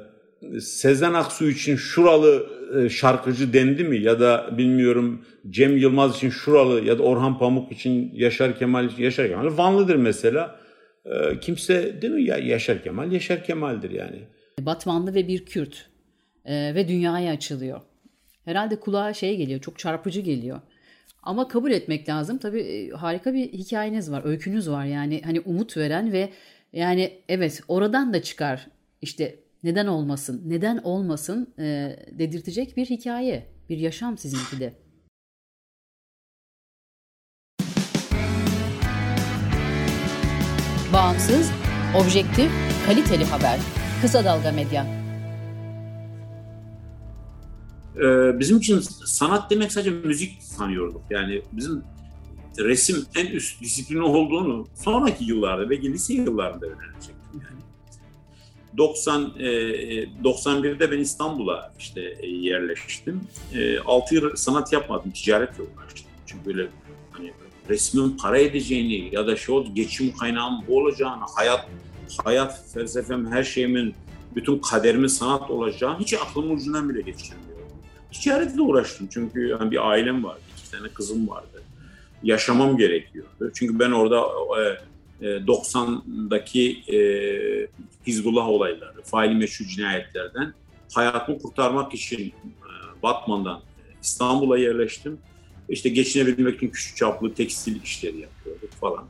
Sezen 0.60 1.14
Aksu 1.14 1.50
için 1.50 1.76
şuralı 1.76 2.48
e, 2.78 2.90
şarkıcı 2.90 3.54
dendi 3.54 3.84
mi 3.84 3.98
ya 3.98 4.20
da 4.20 4.50
bilmiyorum 4.58 5.22
Cem 5.50 5.78
Yılmaz 5.78 6.16
için 6.16 6.30
şuralı 6.30 6.86
ya 6.86 6.98
da 6.98 7.04
Orhan 7.04 7.40
Pamuk 7.40 7.72
için 7.72 8.12
Yaşar 8.14 8.60
Kemal 8.60 8.86
için 8.86 9.04
Yaşar 9.04 9.28
Kemal 9.28 9.58
Vanlıdır 9.58 9.96
mesela. 9.96 10.63
E, 11.06 11.40
kimse 11.40 12.02
değil 12.02 12.14
mi 12.14 12.24
ya 12.24 12.38
Yaşar 12.38 12.84
Kemal 12.84 13.12
Yaşar 13.12 13.44
Kemal'dir 13.44 13.92
yani. 13.92 14.20
Batmanlı 14.60 15.16
ve 15.16 15.28
bir 15.28 15.46
Kürt 15.46 15.90
e, 16.46 16.76
ve 16.76 16.88
dünyaya 16.88 17.34
açılıyor. 17.34 17.82
Herhalde 18.46 18.80
kulağa 18.80 19.14
şey 19.14 19.38
geliyor 19.38 19.62
çok 19.62 19.80
çarpıcı 19.80 20.22
geliyor. 20.22 20.62
Ama 21.24 21.48
kabul 21.48 21.72
etmek 21.72 22.10
lazım. 22.10 22.38
Tabii 22.38 22.92
harika 22.92 23.34
bir 23.34 23.54
hikayeniz 23.54 24.12
var, 24.12 24.22
öykünüz 24.26 24.70
var. 24.70 24.86
Yani 24.86 25.22
hani 25.26 25.40
umut 25.40 25.78
veren 25.78 26.12
ve 26.12 26.30
yani 26.74 27.12
evet 27.30 27.62
oradan 27.68 28.14
da 28.14 28.22
çıkar. 28.22 28.68
İşte 29.02 29.36
neden 29.64 29.88
olmasın, 29.88 30.42
neden 30.46 30.78
olmasın 30.78 31.54
e, 31.60 31.96
dedirtecek 32.12 32.78
bir 32.78 32.86
hikaye, 32.86 33.48
bir 33.70 33.78
yaşam 33.78 34.18
sizinki 34.18 34.60
de. 34.60 34.74
Bağımsız, 40.94 41.52
objektif, 41.96 42.52
kaliteli 42.86 43.26
haber. 43.26 43.60
Kısa 44.02 44.26
Dalga 44.26 44.52
Medya. 44.52 44.88
Ee, 47.98 48.40
bizim 48.40 48.58
için 48.58 48.80
sanat 49.06 49.52
demek 49.52 49.72
sadece 49.72 49.92
müzik 49.92 50.44
sanıyorduk. 50.44 51.02
Yani 51.10 51.42
bizim 51.52 51.84
resim 52.60 53.06
en 53.16 53.26
üst 53.26 53.62
disiplini 53.62 54.02
olduğunu 54.02 54.68
sonraki 54.76 55.26
yıllarda 55.26 55.70
ve 55.70 55.82
lise 55.82 56.14
yıllarında 56.14 56.66
öğrenecektim 56.66 57.34
yani. 57.34 57.62
90 58.78 59.22
e, 59.40 59.44
91'de 60.24 60.92
ben 60.92 61.00
İstanbul'a 61.00 61.74
işte 61.80 62.02
e, 62.20 62.28
yerleştim. 62.28 63.22
E, 63.54 63.80
6 63.80 64.16
yıl 64.16 64.36
sanat 64.36 64.74
yapmadım, 64.74 65.12
ticaretle 65.12 65.64
uğraştım. 65.64 66.12
Çünkü 66.26 66.46
böyle 66.46 66.68
resmin 67.70 68.18
para 68.18 68.38
edeceğini 68.38 69.16
ya 69.16 69.28
da 69.28 69.36
şu 69.36 69.66
geçim 69.74 70.18
kaynağım 70.18 70.64
bu 70.68 70.78
olacağını, 70.78 71.24
hayat 71.36 71.70
hayat 72.24 72.74
felsefem, 72.74 73.32
her 73.32 73.44
şeyimin, 73.44 73.96
bütün 74.36 74.60
kaderimin 74.60 75.08
sanat 75.08 75.52
olacağını 75.52 76.00
hiç 76.00 76.14
aklımın 76.14 76.56
ucundan 76.56 76.90
bile 76.90 77.02
geçirmiyorum. 77.02 77.68
Ticaretle 78.12 78.62
uğraştım 78.62 79.08
çünkü 79.12 79.56
hani 79.60 79.72
bir 79.72 79.90
ailem 79.90 80.24
vardı, 80.24 80.42
iki 80.58 80.72
tane 80.72 80.88
kızım 80.88 81.30
vardı. 81.30 81.64
Yaşamam 82.24 82.78
gerekiyordu. 82.78 83.52
Çünkü 83.54 83.80
ben 83.80 83.92
orada 83.92 84.24
e, 85.22 85.28
90'daki 85.28 86.84
e, 86.88 86.98
e, 86.98 87.68
Hizbullah 88.08 88.48
olayları, 88.48 89.02
faili 89.04 89.36
meşhur 89.36 89.66
cinayetlerden 89.66 90.54
hayatımı 90.94 91.40
kurtarmak 91.40 91.94
için 91.94 92.28
e, 92.30 92.34
Batman'dan 93.04 93.62
İstanbul'a 94.02 94.58
yerleştim. 94.58 95.18
İşte 95.70 95.90
geçinebilmek 95.90 96.56
için 96.56 96.70
küçük 96.70 96.98
çaplı 96.98 97.34
tekstil 97.34 97.84
işleri 97.84 98.20
yapıyorduk 98.20 98.72
falan. 98.72 99.06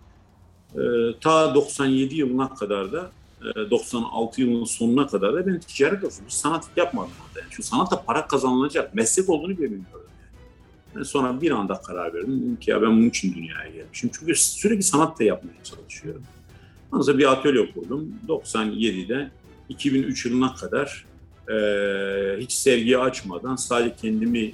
E, 0.75 0.79
ta 1.21 1.55
97 1.55 2.15
yılına 2.15 2.55
kadar 2.55 2.91
da 2.91 3.11
e, 3.41 3.71
96 3.71 4.41
yılının 4.41 4.65
sonuna 4.65 5.07
kadar 5.07 5.33
da 5.33 5.47
ben 5.47 5.59
ticaret 5.59 5.93
yapıyordum. 5.93 6.29
Sanat 6.29 6.65
yapmadım 6.75 7.11
orada. 7.27 7.39
Yani. 7.39 7.51
Şu 7.51 7.63
sanatta 7.63 8.03
para 8.03 8.27
kazanılacak 8.27 8.95
meslek 8.95 9.29
olduğunu 9.29 9.57
bile 9.57 9.71
bilmiyorum. 9.71 10.03
Ben 10.95 11.03
sonra 11.03 11.41
bir 11.41 11.51
anda 11.51 11.81
karar 11.81 12.13
verdim. 12.13 12.41
Dedim 12.41 12.55
ki 12.55 12.71
ya 12.71 12.81
ben 12.81 12.91
bunun 12.91 13.09
için 13.09 13.35
dünyaya 13.35 13.69
gelmişim. 13.69 14.09
Çünkü 14.13 14.35
sürekli 14.35 14.83
sanat 14.83 15.19
da 15.19 15.23
yapmaya 15.23 15.63
çalışıyorum. 15.63 16.23
Ondan 16.91 17.03
sonra 17.03 17.17
bir 17.17 17.31
atölye 17.31 17.71
kurdum. 17.71 18.15
97'de 18.27 19.31
2003 19.69 20.25
yılına 20.25 20.55
kadar 20.55 21.05
e, 21.49 21.55
hiç 22.39 22.51
sergiyi 22.51 22.97
açmadan 22.97 23.55
sadece 23.55 23.95
kendimi 24.01 24.39
e, 24.39 24.53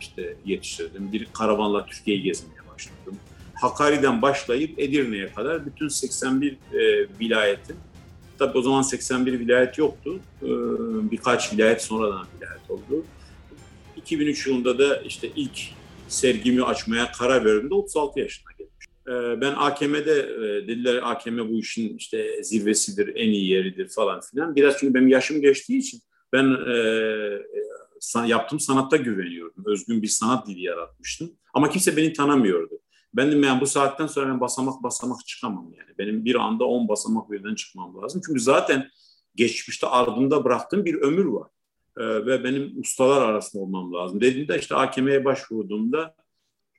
işte 0.00 0.36
yetiştirdim. 0.44 1.12
Bir 1.12 1.28
karavanla 1.32 1.86
Türkiye'yi 1.86 2.22
gezmeye 2.22 2.60
başladım. 2.74 3.16
Hakkari'den 3.54 4.22
başlayıp 4.22 4.78
Edirne'ye 4.78 5.32
kadar 5.32 5.66
bütün 5.66 5.88
81 5.88 6.52
e, 6.52 6.58
vilayetin 7.20 7.76
Tabii 8.38 8.58
o 8.58 8.62
zaman 8.62 8.82
81 8.82 9.40
vilayet 9.40 9.78
yoktu. 9.78 10.20
E, 10.42 10.48
birkaç 11.10 11.52
vilayet 11.52 11.82
sonradan 11.82 12.26
vilayet 12.36 12.70
oldu. 12.70 13.04
2003 13.96 14.46
yılında 14.46 14.78
da 14.78 14.96
işte 14.96 15.30
ilk 15.36 15.58
sergimi 16.08 16.62
açmaya 16.62 17.12
karar 17.12 17.44
verdiğimde 17.44 17.74
36 17.74 18.20
yaşına 18.20 18.52
gelmiş. 18.58 18.86
Ee, 19.08 19.40
ben 19.40 19.54
AKM'de 19.56 20.18
e, 20.20 20.68
dediler 20.68 21.00
AKM 21.02 21.38
bu 21.38 21.58
işin 21.58 21.96
işte 21.96 22.42
zirvesidir, 22.42 23.16
en 23.16 23.28
iyi 23.28 23.50
yeridir 23.50 23.88
falan 23.88 24.20
filan. 24.20 24.56
Biraz 24.56 24.78
çünkü 24.78 24.94
benim 24.94 25.08
yaşım 25.08 25.40
geçtiği 25.40 25.78
için 25.78 26.00
ben 26.32 26.44
e, 26.44 26.72
e 26.72 27.77
yaptığım 28.26 28.60
sanatta 28.60 28.96
güveniyordum. 28.96 29.64
Özgün 29.66 30.02
bir 30.02 30.08
sanat 30.08 30.46
dili 30.46 30.62
yaratmıştım. 30.62 31.32
Ama 31.54 31.70
kimse 31.70 31.96
beni 31.96 32.12
tanımıyordu. 32.12 32.80
Ben 33.14 33.32
de 33.32 33.46
yani 33.46 33.60
bu 33.60 33.66
saatten 33.66 34.06
sonra 34.06 34.28
ben 34.28 34.40
basamak 34.40 34.82
basamak 34.82 35.26
çıkamam 35.26 35.72
yani. 35.78 35.98
Benim 35.98 36.24
bir 36.24 36.34
anda 36.34 36.64
10 36.64 36.88
basamak 36.88 37.30
birden 37.30 37.54
çıkmam 37.54 38.02
lazım. 38.02 38.20
Çünkü 38.26 38.40
zaten 38.40 38.90
geçmişte 39.34 39.86
ardımda 39.86 40.44
bıraktığım 40.44 40.84
bir 40.84 40.94
ömür 40.94 41.24
var. 41.24 41.50
Ee, 41.98 42.26
ve 42.26 42.44
benim 42.44 42.80
ustalar 42.80 43.22
arasında 43.22 43.62
olmam 43.62 43.92
lazım. 43.92 44.20
Dediğimde 44.20 44.58
işte 44.58 44.74
AKM'ye 44.74 45.24
başvurduğumda 45.24 46.14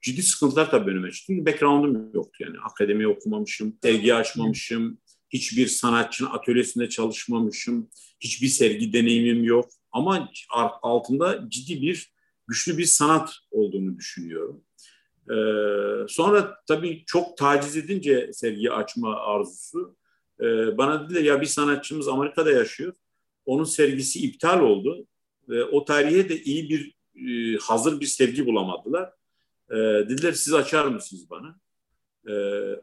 ciddi 0.01 0.24
sıkıntılar 0.24 0.72
tabii 0.72 0.91
önüme 0.91 1.11
çıktı. 1.11 1.26
Çünkü 1.28 1.45
background'um 1.45 2.11
yoktu 2.13 2.43
yani. 2.43 2.57
Akademi 2.59 3.07
okumamışım, 3.07 3.78
sergi 3.84 4.13
açmamışım, 4.13 4.97
hiçbir 5.30 5.67
sanatçının 5.67 6.30
atölyesinde 6.30 6.89
çalışmamışım, 6.89 7.89
hiçbir 8.20 8.47
sergi 8.47 8.93
deneyimim 8.93 9.43
yok. 9.43 9.70
Ama 9.92 10.30
altında 10.82 11.50
ciddi 11.50 11.82
bir, 11.82 12.14
güçlü 12.48 12.78
bir 12.78 12.86
sanat 12.86 13.34
olduğunu 13.52 13.98
düşünüyorum. 13.98 14.64
Ee, 15.32 16.08
sonra 16.08 16.56
tabii 16.68 17.04
çok 17.06 17.38
taciz 17.38 17.78
edince 17.78 18.34
sergi 18.34 18.72
açma 18.72 19.16
arzusu 19.16 19.96
e, 20.42 20.78
bana 20.78 21.06
dediler 21.06 21.22
ya 21.22 21.42
bir 21.42 21.46
sanatçımız 21.46 22.08
Amerika'da 22.08 22.52
yaşıyor 22.52 22.94
onun 23.50 23.64
sergisi 23.64 24.20
iptal 24.20 24.60
oldu. 24.60 25.08
Ve 25.50 25.64
o 25.64 25.86
tarihe 25.86 26.30
de 26.30 26.42
iyi 26.42 26.70
bir 26.70 26.94
e, 27.16 27.58
hazır 27.58 28.00
bir 28.00 28.06
sergi 28.06 28.46
bulamadılar. 28.46 29.14
E, 29.72 29.76
dediler 30.10 30.32
siz 30.32 30.54
açar 30.54 30.86
mısınız 30.86 31.30
bana? 31.30 31.60
E, 32.30 32.34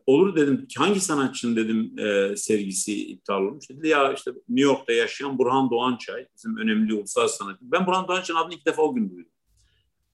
olur 0.06 0.36
dedim. 0.36 0.66
Hangi 0.76 1.00
sanatçının 1.00 1.56
dedim 1.56 1.98
e, 1.98 2.36
sergisi 2.36 3.06
iptal 3.06 3.42
olmuş? 3.42 3.70
Dedi 3.70 3.88
ya 3.88 4.12
işte 4.12 4.30
New 4.30 4.70
York'ta 4.70 4.92
yaşayan 4.92 5.38
Burhan 5.38 5.70
Doğançay 5.70 6.26
bizim 6.36 6.56
önemli 6.56 6.94
ulusal 6.94 7.28
sanatçı. 7.28 7.60
Ben 7.62 7.86
Burhan 7.86 8.08
Doğançay'ın 8.08 8.40
adını 8.40 8.54
ilk 8.54 8.66
defa 8.66 8.82
o 8.82 8.94
gün 8.94 9.10
duydum. 9.10 9.32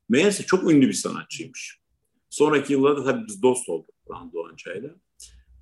Meğerse 0.09 0.43
çok 0.43 0.71
ünlü 0.71 0.89
bir 0.89 0.93
sanatçıymış. 0.93 1.79
Sonraki 2.31 2.73
yıllarda 2.73 3.05
tabii 3.05 3.27
biz 3.27 3.43
dost 3.43 3.69
olduk 3.69 3.95
Burhan 4.09 4.33
Doğançay'la. 4.33 4.91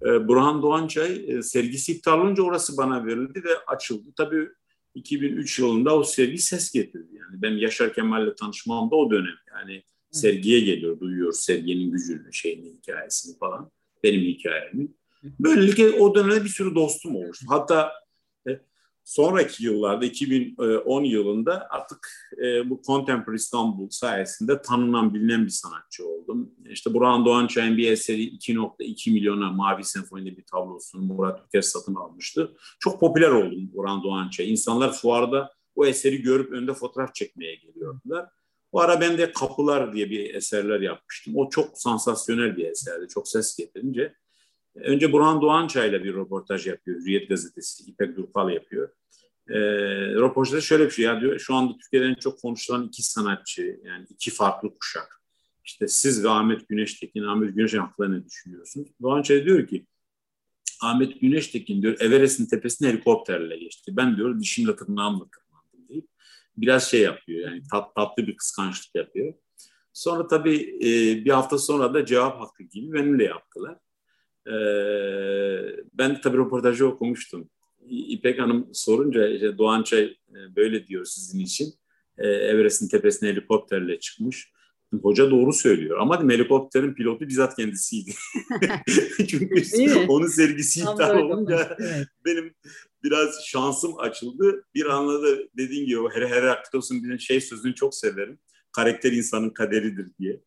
Ee, 0.03 0.29
Burhan 0.29 0.63
Doğançay 0.63 1.25
e, 1.29 1.43
sergisi 1.43 1.93
iptal 1.93 2.21
olunca 2.21 2.43
orası 2.43 2.77
bana 2.77 3.07
verildi 3.07 3.45
ve 3.45 3.59
açıldı. 3.67 4.09
Tabii 4.17 4.49
2003 4.95 5.59
yılında 5.59 5.97
o 5.97 6.05
sergi 6.05 6.39
ses 6.39 6.73
getirdi. 6.73 7.09
Yani 7.13 7.43
ben 7.43 7.51
Yaşar 7.51 7.95
Kemal'le 7.95 8.35
tanışmam 8.35 8.91
da 8.91 8.97
o 8.97 9.11
dönem. 9.11 9.37
Yani 9.53 9.83
sergiye 10.11 10.61
geliyor, 10.61 11.01
duyuyor 11.01 11.33
serginin 11.33 11.91
gücünü, 11.91 12.33
şeyini, 12.33 12.69
hikayesini 12.69 13.39
falan. 13.39 13.71
Benim 14.05 14.21
hikayemi. 14.21 14.89
Böylelikle 15.41 15.91
o 15.91 16.15
dönemde 16.15 16.45
bir 16.45 16.49
sürü 16.49 16.75
dostum 16.75 17.17
olmuştu. 17.17 17.47
Hatta 17.49 17.93
sonraki 19.11 19.65
yıllarda 19.65 20.05
2010 20.05 21.05
yılında 21.05 21.67
artık 21.71 22.09
e, 22.45 22.71
bu 22.71 22.83
Contemporary 22.87 23.37
İstanbul 23.37 23.89
sayesinde 23.91 24.63
tanınan 24.63 25.15
bilinen 25.15 25.45
bir 25.45 25.51
sanatçı 25.51 26.07
oldum. 26.09 26.51
İşte 26.71 26.95
Burhan 26.95 27.25
Doğançay'ın 27.25 27.77
bir 27.77 27.93
eseri 27.93 28.23
2.2 28.23 29.13
milyona 29.13 29.53
Mavi 29.53 29.85
Senfoni'de 29.85 30.37
bir 30.37 30.45
tablosunu 30.45 31.03
Murat 31.03 31.41
Ülker 31.47 31.63
satın 31.63 31.95
almıştı. 31.95 32.57
Çok 32.81 33.01
popüler 33.01 33.31
oldum 33.31 33.71
Burhan 33.75 34.03
Doğançay. 34.03 34.51
İnsanlar 34.51 34.93
fuarda 34.93 35.51
o 35.75 35.87
eseri 35.87 36.23
görüp 36.23 36.53
önünde 36.53 36.75
fotoğraf 36.75 37.15
çekmeye 37.15 37.55
geliyordular. 37.55 38.29
Bu 38.73 38.81
ara 38.81 39.01
ben 39.01 39.19
de 39.19 39.33
Kapılar 39.33 39.93
diye 39.93 40.11
bir 40.11 40.35
eserler 40.35 40.81
yapmıştım. 40.81 41.37
O 41.37 41.51
çok 41.51 41.79
sansasyonel 41.79 42.57
bir 42.57 42.65
eserdi. 42.65 43.09
Çok 43.09 43.29
ses 43.29 43.57
getirince. 43.57 44.15
Önce 44.75 45.13
Burhan 45.13 45.43
Doğançay'la 45.43 46.05
bir 46.05 46.15
röportaj 46.15 46.67
yapıyor. 46.67 47.01
Hürriyet 47.01 47.29
Gazetesi, 47.29 47.91
İpek 47.91 48.17
Durpal 48.17 48.51
yapıyor. 48.51 48.89
E, 49.49 49.59
röportajda 50.15 50.61
şöyle 50.61 50.85
bir 50.85 50.91
şey 50.91 51.05
ya 51.05 51.21
diyor. 51.21 51.39
Şu 51.39 51.55
anda 51.55 51.79
Türkiye'de 51.79 52.07
en 52.07 52.15
çok 52.15 52.41
konuşulan 52.41 52.87
iki 52.87 53.03
sanatçı 53.03 53.81
yani 53.85 54.07
iki 54.11 54.31
farklı 54.31 54.75
kuşak. 54.75 55.21
İşte 55.65 55.89
siz 55.89 56.25
ve 56.25 56.29
Ahmet 56.29 56.69
Güneştekin, 56.69 57.25
Ahmet 57.25 57.55
Güneştekin 57.55 57.83
hakkında 57.83 58.09
ne 58.09 58.25
düşünüyorsunuz? 58.25 58.89
Doğançay 59.03 59.45
diyor 59.45 59.67
ki 59.67 59.87
Ahmet 60.83 61.21
Güneştekin 61.21 61.83
diyor 61.83 61.97
Everest'in 62.01 62.47
tepesine 62.47 62.89
helikopterle 62.89 63.57
geçti. 63.57 63.97
Ben 63.97 64.17
diyor 64.17 64.41
dişimle 64.41 64.77
tırnağımla 64.77 65.25
biraz 66.61 66.91
şey 66.91 67.01
yapıyor 67.01 67.51
yani 67.51 67.63
tat, 67.71 67.95
tatlı 67.95 68.27
bir 68.27 68.37
kıskançlık 68.37 68.95
yapıyor. 68.95 69.35
Sonra 69.93 70.29
tabii 70.29 70.79
e, 70.81 71.25
bir 71.25 71.31
hafta 71.31 71.59
sonra 71.59 71.95
da 71.95 72.07
cevap 72.07 72.41
hakkı 72.41 72.63
gibi 72.63 72.93
benimle 72.93 73.25
yaptılar. 73.25 73.79
E, 74.47 74.55
ben 75.93 76.21
tabii 76.21 76.37
röportajı 76.37 76.87
okumuştum. 76.87 77.51
İpek 77.89 78.41
Hanım 78.41 78.69
sorunca 78.73 79.29
işte 79.29 79.59
Doğançay 79.59 80.05
e, 80.05 80.57
böyle 80.57 80.87
diyor 80.87 81.05
sizin 81.05 81.41
için. 81.41 81.75
E, 82.19 82.29
Everest'in 82.29 82.89
tepesine 82.89 83.29
helikopterle 83.29 84.01
çıkmış. 84.01 84.53
Hoca 85.03 85.31
doğru 85.31 85.53
söylüyor 85.53 85.99
ama 85.99 86.31
helikopterin 86.31 86.95
pilotu 86.95 87.29
bizzat 87.29 87.57
kendisiydi. 87.57 88.11
Çünkü 89.29 90.07
onun 90.09 90.27
sergisi 90.27 90.81
iptal 90.81 91.19
olunca 91.19 91.77
evet. 91.81 92.07
benim 92.25 92.55
biraz 93.05 93.45
şansım 93.47 93.99
açıldı. 93.99 94.65
Bir 94.75 94.87
anladı 94.87 95.49
dediğin 95.57 95.87
gibi 95.87 96.01
her 96.13 96.23
Heraklitos'un 96.23 97.05
bir 97.05 97.19
şey 97.19 97.41
sözünü 97.41 97.75
çok 97.75 97.95
severim. 97.95 98.39
Karakter 98.73 99.13
insanın 99.13 99.51
kaderidir 99.51 100.07
diye. 100.19 100.41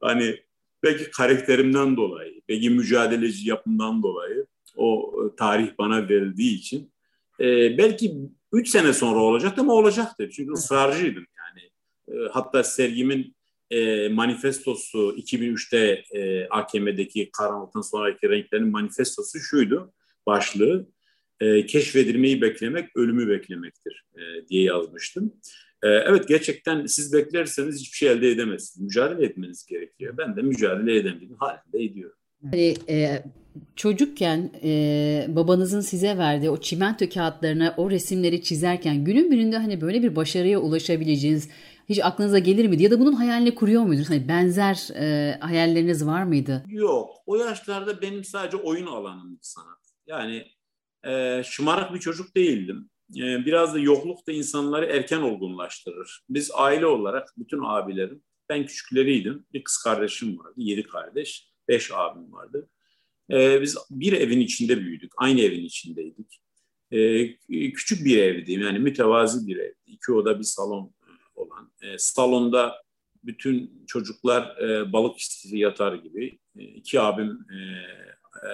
Hani 0.00 0.40
belki 0.82 1.10
karakterimden 1.10 1.96
dolayı, 1.96 2.42
belki 2.48 2.70
mücadeleci 2.70 3.48
yapımdan 3.48 4.02
dolayı 4.02 4.46
o 4.76 5.12
e, 5.24 5.36
tarih 5.36 5.68
bana 5.78 6.08
verildiği 6.08 6.58
için 6.58 6.92
e, 7.40 7.78
belki 7.78 8.16
üç 8.52 8.68
sene 8.68 8.92
sonra 8.92 9.20
olacaktı 9.20 9.60
ama 9.60 9.72
olacaktı. 9.72 10.30
Çünkü 10.30 10.48
evet. 10.48 10.58
ısrarcıydım 10.58 11.26
yani. 11.38 11.70
E, 12.08 12.28
hatta 12.32 12.64
sergimin 12.64 13.36
e, 13.74 14.08
manifestosu 14.08 15.14
2003'te 15.18 16.04
e, 16.18 16.48
AKM'deki 16.48 17.30
karanlıktan 17.30 17.80
sonraki 17.80 18.28
renklerin 18.30 18.68
manifestosu 18.68 19.38
şuydu 19.38 19.92
başlığı. 20.26 20.88
E, 21.40 21.66
keşfedilmeyi 21.66 22.42
beklemek 22.42 22.96
ölümü 22.96 23.28
beklemektir 23.28 24.04
e, 24.14 24.48
diye 24.48 24.62
yazmıştım. 24.62 25.32
E, 25.82 25.88
evet 25.88 26.28
gerçekten 26.28 26.86
siz 26.86 27.12
beklerseniz 27.12 27.80
hiçbir 27.80 27.96
şey 27.96 28.10
elde 28.10 28.30
edemezsiniz. 28.30 28.84
Mücadele 28.84 29.26
etmeniz 29.26 29.66
gerekiyor. 29.66 30.14
Ben 30.18 30.36
de 30.36 30.42
mücadele 30.42 30.96
edemedim 30.96 31.36
halinde 31.38 31.84
ediyorum. 31.84 32.16
Hani 32.50 32.74
e, 32.88 33.22
çocukken 33.76 34.50
e, 34.64 35.26
babanızın 35.28 35.80
size 35.80 36.18
verdiği 36.18 36.50
o 36.50 36.60
çimento 36.60 37.08
kağıtlarına 37.08 37.74
o 37.76 37.90
resimleri 37.90 38.42
çizerken 38.42 39.04
günün 39.04 39.30
birinde 39.30 39.58
hani 39.58 39.80
böyle 39.80 40.02
bir 40.02 40.16
başarıya 40.16 40.58
ulaşabileceğiniz 40.58 41.48
hiç 41.88 41.98
aklınıza 42.02 42.38
gelir 42.38 42.66
miydi? 42.68 42.82
Ya 42.82 42.90
da 42.90 43.00
bunun 43.00 43.12
hayalini 43.12 43.54
kuruyor 43.54 43.82
muydunuz? 43.82 44.10
Hani 44.10 44.28
benzer 44.28 44.88
e, 44.94 45.38
hayalleriniz 45.40 46.06
var 46.06 46.22
mıydı? 46.22 46.64
Yok. 46.68 47.10
O 47.26 47.36
yaşlarda 47.36 48.02
benim 48.02 48.24
sadece 48.24 48.56
oyun 48.56 48.86
alanımdı 48.86 49.38
sanat. 49.40 49.78
Yani 50.06 50.46
e, 51.06 51.42
şımarık 51.44 51.94
bir 51.94 52.00
çocuk 52.00 52.36
değildim. 52.36 52.90
E, 53.16 53.46
biraz 53.46 53.74
da 53.74 53.78
yokluk 53.78 54.26
da 54.26 54.32
insanları 54.32 54.86
erken 54.86 55.20
olgunlaştırır. 55.20 56.20
Biz 56.28 56.50
aile 56.54 56.86
olarak 56.86 57.28
bütün 57.38 57.60
abilerim, 57.64 58.22
ben 58.48 58.66
küçükleriydim. 58.66 59.46
Bir 59.52 59.64
kız 59.64 59.76
kardeşim 59.76 60.38
vardı, 60.38 60.54
yedi 60.56 60.82
kardeş. 60.82 61.48
Beş 61.68 61.90
abim 61.92 62.32
vardı. 62.32 62.68
Ee, 63.30 63.62
biz 63.62 63.76
bir 63.90 64.12
evin 64.12 64.40
içinde 64.40 64.80
büyüdük. 64.80 65.12
Aynı 65.16 65.40
evin 65.40 65.64
içindeydik. 65.64 66.40
Ee, 66.90 67.36
küçük 67.72 68.04
bir 68.04 68.18
evdi. 68.18 68.52
Yani 68.52 68.78
mütevazi 68.78 69.46
bir 69.46 69.56
evdi. 69.56 69.78
İki 69.86 70.12
oda 70.12 70.38
bir 70.38 70.44
salon 70.44 70.94
e, 71.03 71.03
olan. 71.46 71.72
Ee, 71.82 71.98
salonda 71.98 72.84
bütün 73.24 73.84
çocuklar 73.86 74.56
e, 74.56 74.92
balık 74.92 75.18
istifi 75.18 75.58
yatar 75.58 75.94
gibi. 75.94 76.38
E, 76.58 76.62
iki 76.62 77.00
abim 77.00 77.46
e, 77.50 77.56
e, 78.48 78.50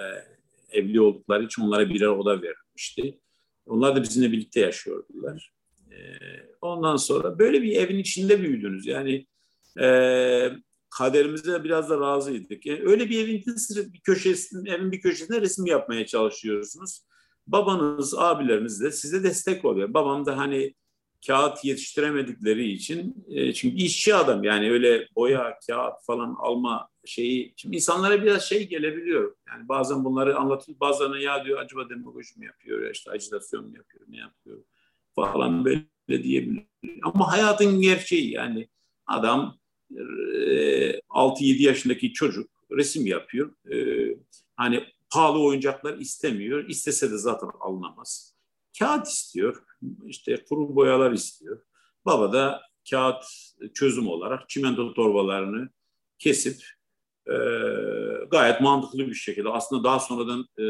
evli 0.71 1.01
oldukları 1.01 1.43
için 1.43 1.61
onlara 1.61 1.89
birer 1.89 2.07
oda 2.07 2.41
verilmişti. 2.41 3.19
Onlar 3.65 3.95
da 3.95 4.03
bizimle 4.03 4.31
birlikte 4.31 4.59
yaşıyordular. 4.59 5.53
E, 5.91 5.97
ondan 6.61 6.95
sonra 6.95 7.39
böyle 7.39 7.61
bir 7.61 7.75
evin 7.75 7.97
içinde 7.97 8.41
büyüdünüz. 8.41 8.85
Yani 8.85 9.27
e, 9.81 10.51
kaderimize 10.89 11.63
biraz 11.63 11.89
da 11.89 11.99
razıydık. 11.99 12.65
Yani 12.65 12.81
öyle 12.83 13.09
bir 13.09 13.23
evin 13.23 13.43
bir 13.93 13.99
köşesinde, 13.99 14.71
evin 14.71 14.91
bir 14.91 15.01
köşesinde 15.01 15.41
resim 15.41 15.65
yapmaya 15.65 16.05
çalışıyorsunuz. 16.05 17.05
Babanız, 17.47 18.13
abileriniz 18.17 18.81
de 18.81 18.91
size 18.91 19.23
destek 19.23 19.65
oluyor. 19.65 19.93
Babam 19.93 20.25
da 20.25 20.37
hani 20.37 20.73
kağıt 21.27 21.65
yetiştiremedikleri 21.65 22.71
için 22.71 23.25
e, 23.29 23.53
çünkü 23.53 23.75
işçi 23.75 24.15
adam 24.15 24.43
yani 24.43 24.71
öyle 24.71 25.07
boya, 25.15 25.59
kağıt 25.67 26.05
falan 26.05 26.35
alma 26.39 26.89
şeyi. 27.05 27.53
Şimdi 27.55 27.75
insanlara 27.75 28.23
biraz 28.23 28.43
şey 28.43 28.67
gelebiliyor. 28.67 29.35
Yani 29.47 29.69
bazen 29.69 30.05
bunları 30.05 30.37
anlatıyor. 30.37 30.79
Bazen 30.79 31.13
ya 31.13 31.45
diyor 31.45 31.59
acaba 31.59 31.89
demagoji 31.89 32.39
mi 32.39 32.45
yapıyor 32.45 32.83
ya 32.83 32.91
işte 32.91 33.11
acitasyon 33.11 33.69
mu 33.69 33.77
yapıyor 33.77 34.05
ne 34.07 34.17
yapıyor 34.17 34.57
falan 35.15 35.65
böyle 35.65 36.23
diyebilir. 36.23 36.63
Ama 37.03 37.31
hayatın 37.31 37.81
gerçeği 37.81 38.31
yani 38.31 38.67
adam 39.05 39.57
6-7 41.09 41.63
yaşındaki 41.63 42.13
çocuk 42.13 42.49
resim 42.71 43.05
yapıyor. 43.05 43.55
Hani 44.55 44.83
pahalı 45.09 45.43
oyuncaklar 45.43 45.97
istemiyor. 45.97 46.69
İstese 46.69 47.11
de 47.11 47.17
zaten 47.17 47.49
alınamaz. 47.59 48.30
Kağıt 48.79 49.07
istiyor. 49.07 49.63
işte 50.05 50.43
kuru 50.49 50.75
boyalar 50.75 51.11
istiyor. 51.11 51.61
Baba 52.05 52.33
da 52.33 52.61
kağıt 52.89 53.23
çözüm 53.73 54.07
olarak 54.07 54.49
çimento 54.49 54.93
torbalarını 54.93 55.69
kesip 56.19 56.63
e, 57.27 57.35
gayet 58.31 58.61
mantıklı 58.61 59.07
bir 59.07 59.13
şekilde 59.13 59.49
aslında 59.49 59.83
daha 59.83 59.99
sonradan 59.99 60.45
e, 60.59 60.63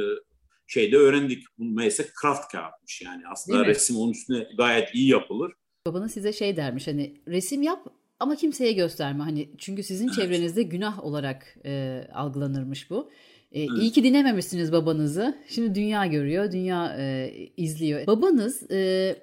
şeyde 0.67 0.97
öğrendik. 0.97 1.43
Bu 1.57 1.63
mesela 1.63 2.09
craft 2.21 2.51
kağıtmış 2.51 3.01
yani. 3.01 3.23
Aslında 3.27 3.65
resim 3.65 3.97
onun 3.97 4.11
üstüne 4.11 4.47
gayet 4.57 4.95
iyi 4.95 5.09
yapılır. 5.09 5.53
Babanız 5.87 6.11
size 6.11 6.33
şey 6.33 6.57
dermiş 6.57 6.87
hani 6.87 7.21
resim 7.27 7.61
yap 7.63 7.87
ama 8.19 8.35
kimseye 8.35 8.71
gösterme 8.71 9.23
hani 9.23 9.49
çünkü 9.57 9.83
sizin 9.83 10.07
evet. 10.07 10.15
çevrenizde 10.15 10.63
günah 10.63 11.03
olarak 11.03 11.57
e, 11.65 12.03
algılanırmış 12.13 12.89
bu. 12.89 13.09
E, 13.51 13.61
evet. 13.61 13.69
İyi 13.81 13.91
ki 13.91 14.03
dinlememişsiniz 14.03 14.71
babanızı. 14.71 15.37
Şimdi 15.49 15.75
dünya 15.75 16.05
görüyor, 16.05 16.51
dünya 16.51 16.95
e, 16.99 17.33
izliyor. 17.57 18.07
Babanız 18.07 18.71
e, 18.71 19.15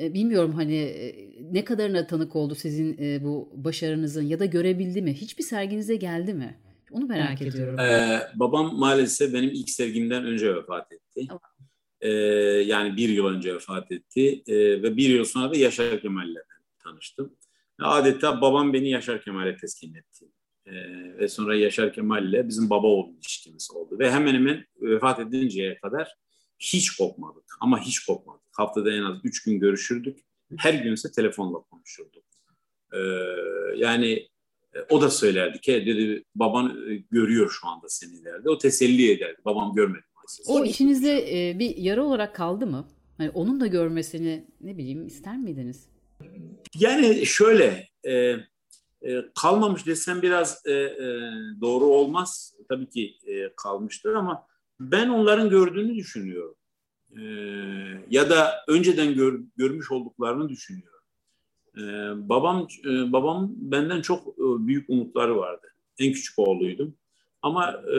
e, 0.00 0.14
bilmiyorum 0.14 0.52
hani 0.52 0.76
e, 0.76 1.14
ne 1.52 1.64
kadarına 1.64 2.06
tanık 2.06 2.36
oldu 2.36 2.54
sizin 2.54 2.98
e, 2.98 3.24
bu 3.24 3.52
başarınızın 3.54 4.22
ya 4.22 4.38
da 4.38 4.44
görebildi 4.44 5.02
mi? 5.02 5.14
Hiçbir 5.14 5.44
serginize 5.44 5.96
geldi 5.96 6.34
mi? 6.34 6.60
Onu 6.90 7.06
merak 7.06 7.42
evet. 7.42 7.54
ediyorum. 7.54 7.78
Ee, 7.78 8.20
babam 8.34 8.78
maalesef 8.78 9.34
benim 9.34 9.50
ilk 9.50 9.70
sergimden 9.70 10.24
önce 10.24 10.54
vefat 10.54 10.92
etti. 10.92 11.26
Tamam. 11.28 11.40
Ee, 12.00 12.10
yani 12.66 12.96
bir 12.96 13.08
yıl 13.08 13.26
önce 13.26 13.54
vefat 13.54 13.92
etti 13.92 14.42
ee, 14.46 14.82
ve 14.82 14.96
bir 14.96 15.08
yıl 15.08 15.24
sonra 15.24 15.54
da 15.54 15.58
Yaşar 15.58 16.00
Kemal'le 16.00 16.42
tanıştım. 16.78 17.36
Adeta 17.78 18.40
babam 18.40 18.72
beni 18.72 18.90
Yaşar 18.90 19.22
Kemal'e 19.22 19.56
teskin 19.56 19.94
etti. 19.94 20.26
E, 20.66 20.72
ve 21.18 21.28
sonra 21.28 21.56
Yaşar 21.56 21.92
Kemal 21.92 22.28
ile 22.28 22.48
bizim 22.48 22.70
baba 22.70 22.86
oğul 22.86 23.14
ilişkimiz 23.14 23.70
oldu. 23.70 23.98
Ve 23.98 24.10
hemen 24.10 24.34
hemen 24.34 24.64
vefat 24.80 25.20
edinceye 25.20 25.78
kadar 25.78 26.14
hiç 26.58 26.90
kopmadık. 26.96 27.44
Ama 27.60 27.80
hiç 27.80 28.04
kopmadık. 28.04 28.42
Haftada 28.52 28.92
en 28.92 29.02
az 29.02 29.16
üç 29.24 29.42
gün 29.42 29.60
görüşürdük. 29.60 30.18
Her 30.58 30.74
günse 30.74 31.10
telefonla 31.12 31.58
konuşurduk. 31.58 32.24
E, 32.92 32.98
yani 33.76 34.12
e, 34.74 34.78
o 34.90 35.00
da 35.00 35.10
söylerdi 35.10 35.60
ki 35.60 35.72
dedi 35.72 36.24
baban 36.34 36.90
e, 36.90 36.96
görüyor 37.10 37.50
şu 37.60 37.68
anda 37.68 37.88
seni 37.88 38.24
derdi. 38.24 38.50
O 38.50 38.58
teselli 38.58 39.10
ederdi. 39.10 39.36
Babam 39.44 39.74
görmedi 39.74 40.04
maalesef. 40.16 40.46
O 40.48 40.64
içinizde 40.64 41.48
e, 41.48 41.58
bir 41.58 41.76
yara 41.76 42.04
olarak 42.04 42.34
kaldı 42.34 42.66
mı? 42.66 42.88
Hani 43.18 43.30
onun 43.30 43.60
da 43.60 43.66
görmesini 43.66 44.46
ne 44.60 44.78
bileyim 44.78 45.06
ister 45.06 45.36
miydiniz? 45.36 45.88
Yani 46.74 47.26
şöyle 47.26 47.88
e, 48.08 48.36
e, 49.06 49.24
kalmamış 49.34 49.86
desem 49.86 50.22
biraz 50.22 50.66
e, 50.66 50.72
e, 50.72 51.30
doğru 51.60 51.84
olmaz. 51.84 52.54
Tabii 52.68 52.90
ki 52.90 53.16
e, 53.26 53.52
kalmıştır 53.56 54.14
ama 54.14 54.46
ben 54.80 55.08
onların 55.08 55.50
gördüğünü 55.50 55.94
düşünüyorum. 55.94 56.54
E, 57.10 57.22
ya 58.10 58.30
da 58.30 58.64
önceden 58.68 59.14
gör, 59.14 59.40
görmüş 59.56 59.90
olduklarını 59.90 60.48
düşünüyorum. 60.48 61.00
E, 61.76 61.82
babam 62.28 62.68
e, 62.84 63.12
babam 63.12 63.52
benden 63.56 64.00
çok 64.00 64.28
e, 64.28 64.66
büyük 64.66 64.90
umutları 64.90 65.36
vardı. 65.36 65.66
En 65.98 66.12
küçük 66.12 66.38
oğluydum. 66.38 66.96
Ama 67.42 67.72
e, 67.72 67.98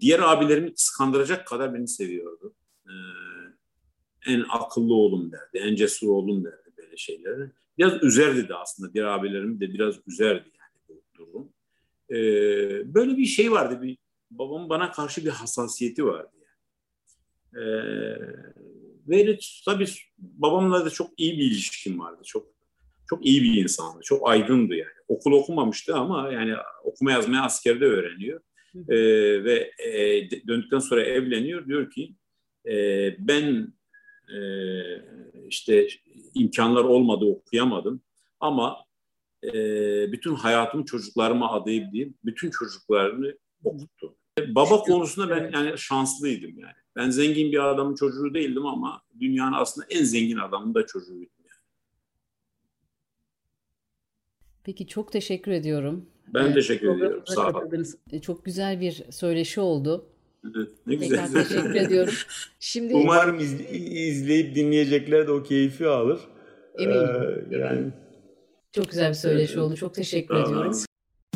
diğer 0.00 0.20
abilerimi 0.20 0.74
kıskandıracak 0.74 1.46
kadar 1.46 1.74
beni 1.74 1.88
seviyordu. 1.88 2.54
E, 2.86 2.92
en 4.26 4.44
akıllı 4.50 4.94
oğlum 4.94 5.32
derdi, 5.32 5.58
en 5.58 5.76
cesur 5.76 6.08
oğlum 6.08 6.44
derdi 6.44 6.63
şeyleri. 6.96 7.50
Biraz 7.78 8.02
üzerdi 8.02 8.48
de 8.48 8.54
aslında 8.54 8.94
diğer 8.94 9.04
abilerim 9.04 9.60
de 9.60 9.74
biraz 9.74 9.94
üzerdi 10.06 10.50
yani 10.58 10.74
bu 10.88 11.02
durum. 11.18 11.52
Ee, 12.10 12.94
böyle 12.94 13.16
bir 13.16 13.26
şey 13.26 13.52
vardı, 13.52 13.82
bir 13.82 13.98
babamın 14.30 14.68
bana 14.68 14.90
karşı 14.90 15.24
bir 15.24 15.30
hassasiyeti 15.30 16.04
vardı 16.04 16.32
yani. 16.34 17.64
Ee, 17.64 18.44
ve 19.08 19.38
tabii 19.64 19.86
babamla 20.18 20.84
da 20.84 20.90
çok 20.90 21.10
iyi 21.16 21.38
bir 21.38 21.44
ilişkim 21.44 21.98
vardı, 22.00 22.22
çok 22.24 22.54
çok 23.08 23.26
iyi 23.26 23.42
bir 23.42 23.62
insandı, 23.62 24.00
çok 24.02 24.28
aydındı 24.28 24.74
yani. 24.74 24.90
Okul 25.08 25.32
okumamıştı 25.32 25.94
ama 25.94 26.32
yani 26.32 26.54
okuma 26.84 27.12
yazmayı 27.12 27.42
askerde 27.42 27.84
öğreniyor. 27.84 28.40
Ee, 28.88 29.44
ve 29.44 29.70
e, 29.78 30.30
döndükten 30.48 30.78
sonra 30.78 31.02
evleniyor. 31.02 31.66
Diyor 31.66 31.90
ki 31.90 32.14
e, 32.66 32.74
ben 33.18 33.73
e, 34.28 34.38
işte 35.48 35.88
imkanlar 36.34 36.84
olmadı 36.84 37.24
okuyamadım 37.24 38.00
ama 38.40 38.84
e, 39.44 39.52
bütün 40.12 40.34
hayatımı 40.34 40.84
çocuklarıma 40.84 41.52
adayıp 41.52 42.14
bütün 42.24 42.50
çocuklarını 42.50 43.38
okuttu. 43.64 44.16
Baba 44.48 44.78
konusunda 44.78 45.30
ben 45.30 45.50
yani 45.52 45.78
şanslıydım 45.78 46.58
yani. 46.58 46.74
Ben 46.96 47.10
zengin 47.10 47.52
bir 47.52 47.70
adamın 47.70 47.94
çocuğu 47.94 48.34
değildim 48.34 48.66
ama 48.66 49.02
dünyanın 49.20 49.52
aslında 49.52 49.86
en 49.90 50.04
zengin 50.04 50.36
adamın 50.36 50.74
da 50.74 50.86
çocuğuydum. 50.86 51.32
Yani. 51.44 51.60
Peki 54.64 54.86
çok 54.86 55.12
teşekkür 55.12 55.52
ediyorum. 55.52 56.06
Ben 56.28 56.50
ee, 56.50 56.54
teşekkür 56.54 56.96
ediyorum. 56.96 57.22
Sağ 57.26 57.48
olun. 57.48 57.86
Çok 58.22 58.44
güzel 58.44 58.80
bir 58.80 59.04
söyleşi 59.10 59.60
oldu. 59.60 60.13
Ne 60.86 60.94
güzel. 60.94 61.26
Tekrar 61.26 61.44
teşekkür 61.44 61.74
ediyorum. 61.74 62.14
Şimdi 62.60 62.94
Umarım 62.94 63.38
iz, 63.38 63.60
izleyip 63.80 64.54
dinleyecekler 64.54 65.26
de 65.26 65.32
o 65.32 65.42
keyfi 65.42 65.86
alır. 65.86 66.20
Eminim. 66.78 67.00
Ee, 67.50 67.56
yani 67.56 67.92
çok 68.72 68.90
güzel 68.90 69.08
bir 69.08 69.14
söyleşi 69.14 69.60
oldu. 69.60 69.76
Çok 69.76 69.94
teşekkür 69.94 70.34
tamam. 70.34 70.50
ediyorum. 70.50 70.72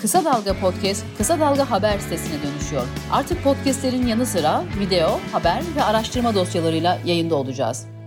Kısa 0.01 0.25
Dalga 0.25 0.61
Podcast, 0.61 1.05
Kısa 1.19 1.41
Dalga 1.41 1.71
Haber 1.71 1.99
sitesine 1.99 2.37
dönüşüyor. 2.43 2.83
Artık 3.13 3.45
podcastlerin 3.45 4.07
yanı 4.07 4.27
sıra 4.27 4.65
video, 4.81 5.21
haber 5.33 5.63
ve 5.77 5.83
araştırma 5.83 6.35
dosyalarıyla 6.35 6.99
yayında 7.05 7.35
olacağız. 7.35 7.98